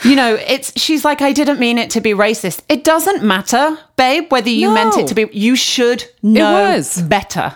[0.05, 2.63] You know, it's she's like, I didn't mean it to be racist.
[2.69, 5.29] It doesn't matter, babe, whether you meant it to be.
[5.33, 7.03] You should know was.
[7.03, 7.55] better.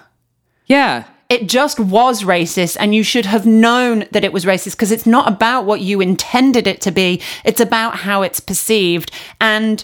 [0.66, 1.04] Yeah.
[1.28, 5.06] It just was racist and you should have known that it was racist because it's
[5.06, 7.20] not about what you intended it to be.
[7.44, 9.10] It's about how it's perceived.
[9.40, 9.82] And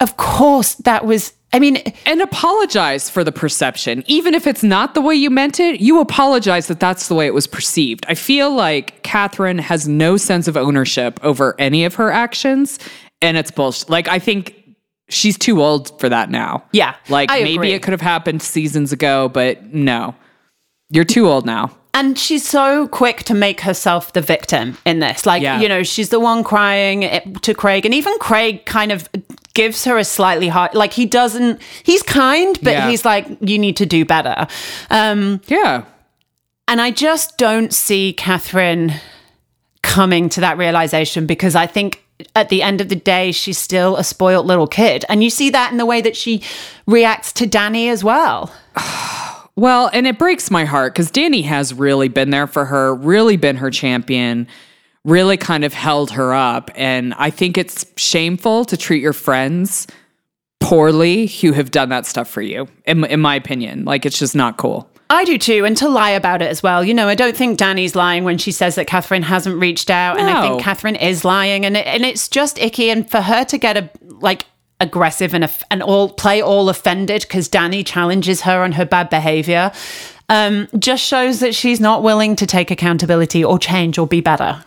[0.00, 4.04] of course that was i mean and apologize for the perception.
[4.06, 7.26] Even if it's not the way you meant it you apologize that that's the way
[7.26, 8.04] it was perceived.
[8.08, 12.78] I feel like kathryn has no sense of ownership over any of her actions
[13.22, 14.60] and it's bullshit like i think
[15.08, 16.64] she's too old for that now.
[16.72, 20.14] Yeah, like maybe it could have happened seasons ago but no
[20.90, 25.24] you're too old now and she's so quick to make herself the victim in this
[25.26, 25.60] like Yeah.
[25.60, 29.08] you know she's the one crying to craig and even craig kind of
[29.54, 32.88] gives her a slightly hard like he doesn't he's kind but Yeah.
[32.90, 34.46] he's like you need to do better
[34.90, 35.84] um yeah
[36.66, 38.92] And I just don't see Kathryn
[39.82, 42.02] coming to that realization because I think
[42.34, 45.04] at the end of the day, she's still a spoiled little kid.
[45.10, 46.42] And you see that in the way that she
[46.86, 48.50] reacts to Danni as well.
[49.56, 53.36] Well, and it breaks my heart because Danni has really been there for her, really
[53.36, 54.48] been her champion,
[55.04, 56.70] really kind of held her up.
[56.74, 59.86] And I think it's shameful to treat your friends
[60.60, 63.84] poorly who have done that stuff for you, in, in my opinion.
[63.84, 64.90] Like, it's just not cool.
[65.10, 66.82] I do too, and to lie about it as well.
[66.82, 70.18] You know, I don't think Danni's lying when she says that Kathryn hasn't reached out,
[70.18, 72.90] and I think Kathryn is lying, and it, and it's just icky.
[72.90, 74.46] And for her to get a like
[74.84, 79.72] aggressive and and all play all offended because Danni challenges her on her bad behavior,
[80.28, 84.62] um, just shows that she's not willing to take accountability or change or be better.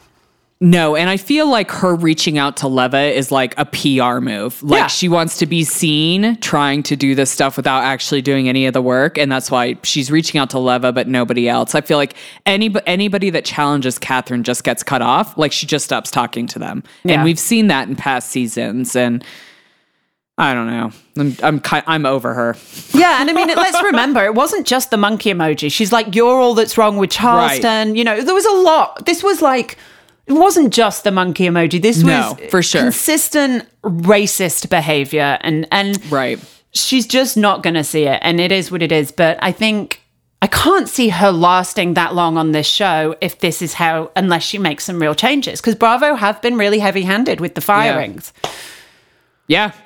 [0.59, 4.63] No, and I feel like her reaching out to Leva is like a PR move.
[4.63, 4.87] Like Yeah.
[4.87, 8.73] she wants to be seen trying to do this stuff without actually doing any of
[8.73, 11.75] the work, and that's why she's reaching out to Leva, but nobody else.
[11.75, 12.15] I feel like
[12.47, 15.37] any anybody that challenges Kathryn just gets cut off.
[15.37, 17.13] Like she just stops talking to them, Yeah.
[17.15, 18.95] and we've seen that in past seasons.
[18.95, 19.23] And
[20.39, 22.55] I don't know, I'm I'm I'm over her.
[22.93, 25.71] Yeah, and I mean, let's remember, it wasn't just the monkey emoji.
[25.71, 29.05] She's like, "You're all that's wrong with Charleston." You know, there was a lot.
[29.07, 29.77] This was like,
[30.27, 31.81] it wasn't just the monkey emoji.
[31.81, 32.81] This No, was for sure.
[32.81, 36.39] consistent racist behavior, and and Right.
[36.71, 39.11] she's just not going to see it, and it is what it is.
[39.11, 40.01] But I think.
[40.39, 44.43] I can't see her lasting that long on this show if this is how, unless
[44.43, 45.59] she makes some real changes.
[45.59, 48.31] Because Bravo have been really heavy handed with the firings.
[48.43, 48.49] Yeah,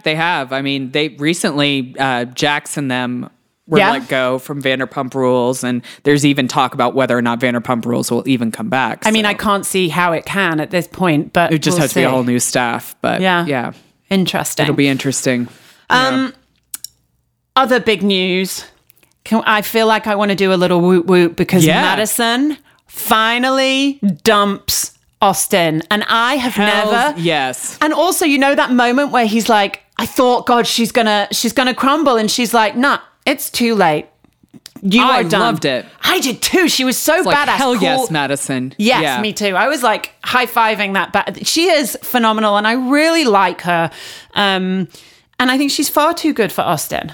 [0.03, 0.51] they have.
[0.53, 3.29] I mean, they recently uh, Jax and them
[3.67, 3.91] were Yeah.
[3.91, 8.11] let go from Vanderpump Rules, and there's even talk about whether or not Vanderpump Rules
[8.11, 9.03] will even come back.
[9.05, 11.81] I mean, I can't see how it can at this point, but it just we'll
[11.83, 12.95] has to be a whole new staff.
[13.01, 13.45] But Yeah.
[13.45, 13.71] yeah,
[14.09, 14.63] Interesting.
[14.63, 15.47] it'll be interesting.
[15.89, 16.33] Um,
[17.55, 18.65] other big news
[19.23, 21.81] Can, I feel like I want to do a little woot woot because Yeah.
[21.81, 22.57] Madison
[22.87, 25.83] finally dumps Austin.
[25.91, 27.19] And I have Hells never.
[27.19, 27.77] yes.
[27.81, 31.53] And also, you know that moment where he's like, I thought, God, she's gonna she's
[31.53, 32.17] gonna crumble.
[32.17, 34.07] And she's like, nah, it's too late.
[34.83, 35.41] You I are done.
[35.41, 35.85] loved it.
[36.01, 36.67] I did too.
[36.67, 37.55] She was so Like badass.
[37.57, 38.09] hell yes.
[38.09, 38.73] Madison.
[38.79, 39.21] Yes, Yeah.
[39.21, 39.55] me too.
[39.55, 41.13] I was like high fiving that.
[41.13, 43.91] But she is phenomenal, and I really like her.
[44.33, 44.87] Um,
[45.39, 47.13] and I think she's far too good for Austin.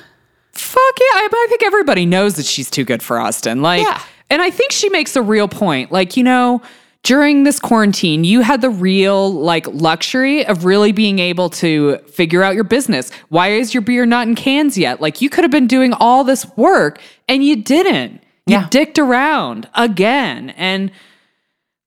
[0.54, 1.06] Fuck yeah.
[1.20, 3.62] I, I think everybody knows that she's too good for Austin.
[3.62, 4.02] Like, Yeah.
[4.30, 5.92] and I think she makes a real point.
[5.92, 6.62] Like, you know,
[7.08, 12.44] during this quarantine, you had the real like luxury of really being able to figure
[12.44, 13.12] out your business.
[13.30, 15.00] Why is your beer not in cans yet?
[15.00, 18.22] Like, you could have been doing all this work and you didn't.
[18.46, 18.68] You Yeah.
[18.70, 20.50] dicked around again.
[20.58, 20.92] And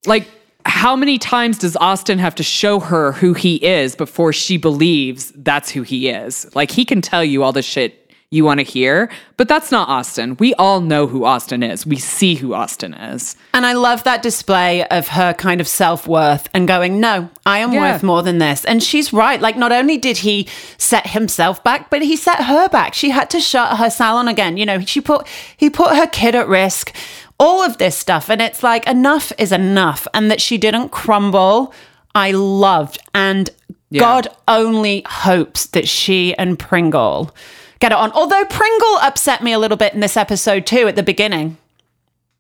[0.07, 0.27] like,
[0.65, 5.35] how many times does Austin have to show her who he is before she believes
[5.37, 6.51] that's who he is?
[6.55, 9.89] Like, he can tell you all this shit you want to hear, but that's not
[9.89, 10.37] Austin.
[10.39, 11.85] We all know who Austin is.
[11.85, 13.35] We see who Austin is.
[13.53, 17.59] And I love that display of her kind of self worth and going, no, I
[17.59, 17.81] am Yeah.
[17.93, 18.65] worth more than this.
[18.65, 19.41] And she's right.
[19.41, 20.47] Like, not only did he
[20.79, 22.95] set himself back, but he set her back.
[22.95, 24.57] She had to shut her salon again.
[24.57, 25.27] You know, she put
[25.57, 26.95] he put her kid at risk.
[27.41, 31.73] All of this stuff, and it's like enough is enough, and that she didn't crumble.
[32.15, 33.49] I loved, and
[33.97, 37.35] God only hopes that she and Pringle
[37.81, 38.13] get it on.
[38.13, 41.57] Although Pringle upset me a little bit in this episode too at the beginning.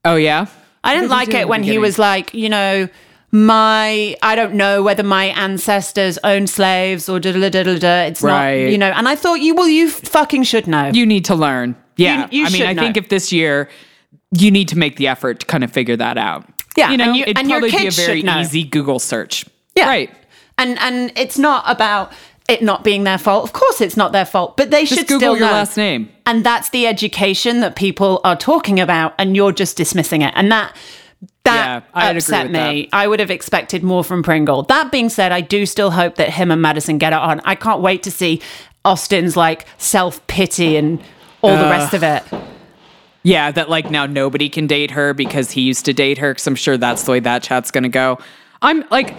[0.05, 0.47] Oh, yeah?
[0.85, 2.89] I didn't What did he like it the when he was like, you know,
[3.33, 8.03] my I don't know whether my ancestors owned slaves or da da da da da.
[8.05, 8.63] It's Right.
[8.65, 8.91] not, you know.
[8.91, 10.91] And I thought you well, you fucking should know.
[10.93, 11.77] You need to learn.
[11.97, 12.29] Yeah.
[12.31, 13.69] You- you I mean, should I think if this year
[14.33, 16.45] you need to make the effort to kind of figure that out.
[16.77, 19.45] Yeah, You know, and you- it'd and your probably be a very easy Google search.
[19.77, 20.11] yeah, Right.
[20.59, 22.13] And and it's not about
[22.51, 23.45] it not being their fault.
[23.45, 25.53] Of course, it's not their fault, but they Just should Google still your know.
[25.53, 26.11] last name.
[26.27, 30.33] And that's the education that people are talking about, and you're just dismissing it.
[30.37, 30.77] And that
[31.45, 32.89] that Yeah, upset me.
[32.93, 34.63] I would have expected more from Pringle.
[34.65, 37.41] That being said, I do still hope that him and Madison get it on.
[37.45, 38.41] I can't wait to see
[38.85, 41.01] Austin's like self pity and
[41.43, 42.23] all the rest of it.
[43.23, 46.33] Yeah, that like now nobody can date her because he used to date her.
[46.33, 48.19] Because I'm sure that's the way that chat's gonna go.
[48.63, 49.15] I'm like,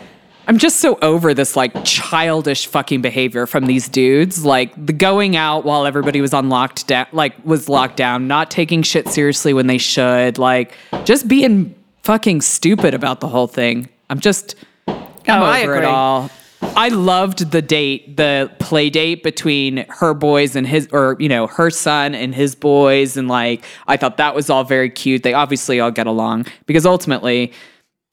[0.47, 4.43] I'm just so over this like childish fucking behavior from these dudes.
[4.43, 8.51] Like the going out while everybody was on locked down, like was locked down, not
[8.51, 10.73] taking shit seriously when they should, like
[11.05, 13.87] just being fucking stupid about the whole thing.
[14.09, 14.55] I'm just,
[14.87, 14.97] I'm
[15.27, 16.29] Oh, over it all.
[16.61, 21.47] I loved the date, the play date between her boys and his, or you know,
[21.47, 25.23] her son and his boys, and like I thought that was all very cute.
[25.23, 27.51] They obviously all get along because ultimately,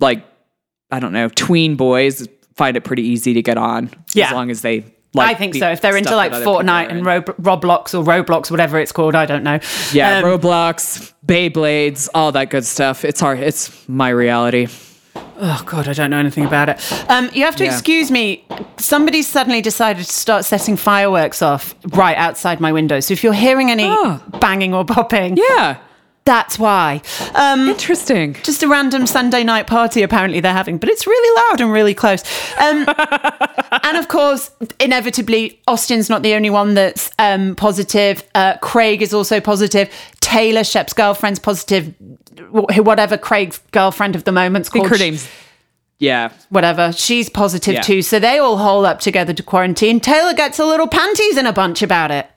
[0.00, 0.24] like
[0.90, 4.26] I don't know, tween boys find it pretty easy to get on Yeah.
[4.28, 4.84] as long as they.
[5.14, 5.70] like I think so.
[5.70, 7.06] If they're into like that other people Fortnite and.
[7.06, 9.58] Rob- Roblox or Roblox, whatever it's called, I don't know.
[9.92, 13.04] yeah, Um, Roblox, Beyblades, all that good stuff.
[13.04, 14.66] It's our, it's my reality.
[15.40, 16.80] Oh God, I don't know anything about it.
[17.08, 17.70] Um, you have to Yeah.
[17.72, 18.44] excuse me.
[18.76, 22.98] Somebody suddenly decided to start setting fireworks off right outside my window.
[22.98, 24.20] So if you're hearing any Oh.
[24.40, 25.76] banging or popping, Yeah,
[26.28, 27.00] that's why.
[27.34, 28.34] Um, interesting.
[28.42, 31.94] just a random Sunday night party apparently they're having, but it's really loud and really
[31.94, 32.22] close.
[32.60, 32.84] Um,
[33.82, 38.22] and of course, inevitably, Austin's not the only one that's um, positive.
[38.34, 39.88] Uh, Craig is also positive.
[40.20, 41.94] Taylor, Shep's girlfriend's positive.
[42.50, 45.00] Whatever Craig's girlfriend of the moment's I think called.
[45.00, 45.26] her name's.
[45.98, 46.92] Yeah, whatever.
[46.92, 47.80] She's positive Yeah.
[47.80, 48.02] too.
[48.02, 49.98] So they all hole up together to quarantine.
[49.98, 52.30] Taylor gets a little panties in a bunch about it.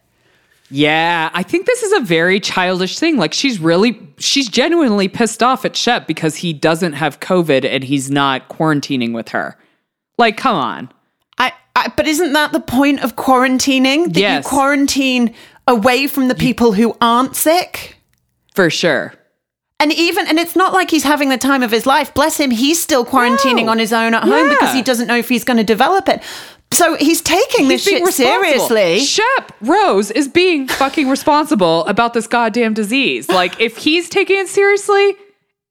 [0.74, 3.18] Yeah, I think this is a very childish thing.
[3.18, 7.84] Like she's really she's genuinely pissed off at Shep because he doesn't have COVID and
[7.84, 9.58] he's not quarantining with her.
[10.18, 10.90] Like, come on.
[11.38, 14.06] I, I but isn't that the point of quarantining?
[14.14, 14.44] That Yes.
[14.46, 15.36] you quarantine
[15.68, 17.98] away from the people who aren't sick?
[18.56, 19.14] For sure.
[19.80, 22.14] And even and it's not like he's having the time of his life.
[22.14, 23.72] Bless him, he's still quarantining No.
[23.72, 26.22] on his own at home because he doesn't know if he's going to develop it.
[26.74, 29.00] So he's taking this being shit seriously.
[29.00, 33.28] Shep Rose is being fucking responsible about this goddamn disease.
[33.42, 35.16] Like, if he's taking it seriously,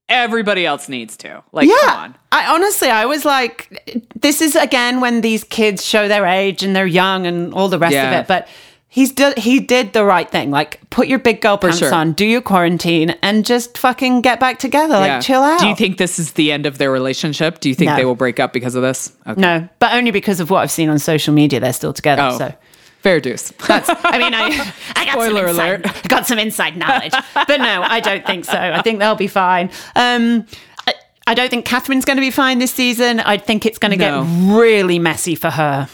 [0.08, 1.42] everybody else needs to.
[1.52, 2.14] Like, come on.
[2.32, 6.74] I honestly, I was like, this is again when these kids show their age and
[6.76, 8.10] they're young and all the rest Yeah.
[8.12, 8.28] of it.
[8.28, 8.48] But
[8.90, 10.50] he's do- he did the right thing.
[10.50, 11.94] Like, put your big girl pants sure.
[11.94, 14.94] on, do your quarantine, and just fucking get back together.
[14.94, 15.20] Like, Yeah.
[15.20, 15.60] chill out.
[15.60, 17.60] Do you think this is the end of their relationship?
[17.60, 17.96] Do you think No.
[17.96, 19.12] they will break up because of this?
[19.26, 19.40] Okay.
[19.40, 21.60] No, but only because of what I've seen on social media.
[21.60, 22.22] They're still together.
[22.22, 22.52] Oh, So.
[23.00, 23.52] fair dues.
[23.66, 26.04] That's, I mean, I, I got Spoiler some inside, alert.
[26.04, 28.58] I got some inside knowledge, but no, I don't think so.
[28.58, 29.70] I think they'll be fine.
[29.96, 30.44] Um,
[30.86, 30.94] I,
[31.28, 33.20] I don't think Kathryn's going to be fine this season.
[33.20, 34.24] I think it's going to No.
[34.24, 35.88] get really messy for her.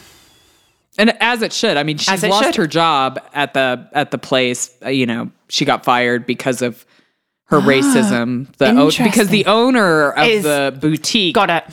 [0.99, 1.77] And as it should.
[1.77, 2.57] I mean, she's lost should.
[2.57, 4.75] her job at the at the place.
[4.85, 6.85] Uh, you know, she got fired because of
[7.47, 8.55] her racism.
[8.57, 11.65] The o- because Ah, the owner of Is- the boutique Got it.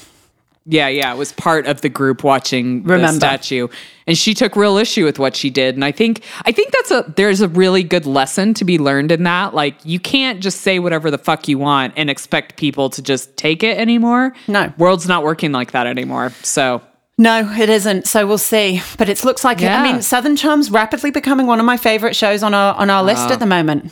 [0.66, 3.68] Yeah, yeah, it was part of the group watching the statue,
[4.08, 5.76] and she took real issue with what she did.
[5.76, 9.12] And I think, I think that's a there's a really good lesson to be learned
[9.12, 9.54] in that.
[9.54, 13.36] Like, you can't just say whatever the fuck you want and expect people to just
[13.36, 14.32] take it anymore.
[14.48, 14.72] No.
[14.78, 16.32] world's not working like that anymore.
[16.44, 16.82] So
[17.18, 18.08] No, it isn't.
[18.08, 18.82] So we'll see.
[18.98, 19.68] But it looks like it.
[19.68, 23.04] I mean, Southern Charms rapidly becoming one of my favorite shows on our on our
[23.04, 23.34] list ah.
[23.34, 23.92] at the moment.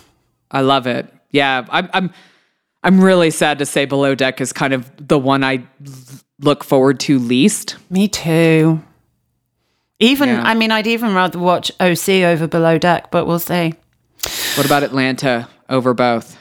[0.50, 1.12] I love it.
[1.30, 2.14] Yeah, I'm, I'm,
[2.84, 5.66] I'm really sad to say Below Deck is kind of the one I
[6.40, 7.78] look forward to least.
[7.90, 8.82] Me too.
[10.00, 10.44] Even Yeah.
[10.44, 13.76] I mean, I'd even rather watch OC over Below Deck, but we'll see.
[14.56, 16.38] What about Atlanta over both?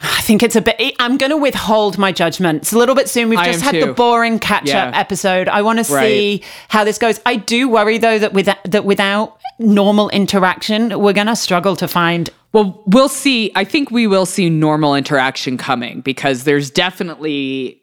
[0.00, 0.76] I think it's a bit.
[1.00, 2.62] I'm going to withhold my judgment.
[2.62, 3.28] It's a little bit soon.
[3.28, 4.98] We've just had the boring catch up Yeah.
[4.98, 5.48] episode.
[5.48, 7.20] I want to see how this goes.
[7.26, 11.88] I do worry though that with that without normal interaction, we're going to struggle to
[11.88, 12.30] find.
[12.52, 13.50] Well, we'll see.
[13.56, 17.82] I think we will see normal interaction coming because there's definitely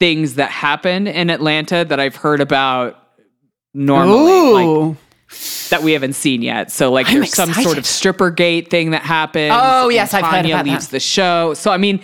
[0.00, 3.00] things that happen in Atlanta that I've heard about
[3.74, 4.96] normally, like, Ooh.
[5.70, 6.70] That we haven't seen yet.
[6.70, 9.52] So, like, I'm there's some sort of stripper gate thing that happens.
[9.54, 10.70] Oh, yes, I've heard about that.
[10.70, 11.54] leaves the show.
[11.54, 12.00] So, I mean,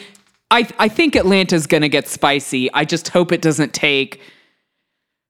[0.50, 2.72] I I think Atlanta's going to get spicy.
[2.72, 4.20] I just hope it doesn't take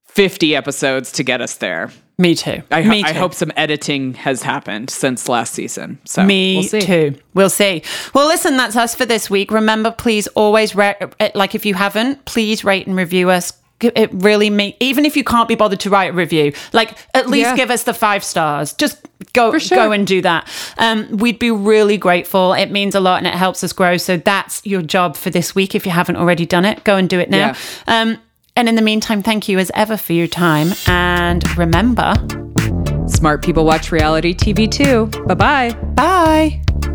[0.07, 1.91] 50 episodes to get us there.
[2.17, 2.61] Me too.
[2.71, 5.99] I, ho- Me I hope some editing has happened since last season.
[6.05, 6.79] So Me we'll see.
[6.81, 7.15] too.
[7.33, 7.83] We'll see.
[8.13, 9.51] Well, listen, that's us for this week.
[9.51, 10.95] Remember, please always rate.
[11.19, 13.51] Eh, like, if you haven't, please rate and review us.
[13.81, 17.29] It really make even if you can't be bothered to write a review, like at
[17.29, 17.55] least Yeah.
[17.57, 18.71] give us the five stars.
[18.73, 19.77] Just go sure.
[19.77, 20.47] go and do that.
[20.77, 22.53] Um, we'd be really grateful.
[22.53, 23.97] It means a lot and it helps us grow.
[23.97, 25.75] So that's your job for this week.
[25.75, 27.53] If you haven't already done it, go and do it now.
[27.87, 28.01] Yeah.
[28.01, 28.17] Um,
[28.55, 30.69] and in the meantime, thank you as ever for your time.
[30.87, 32.13] And remember,
[33.07, 35.07] Smart people watch reality TV too.
[35.27, 35.73] Bye bye.
[35.95, 36.94] bye.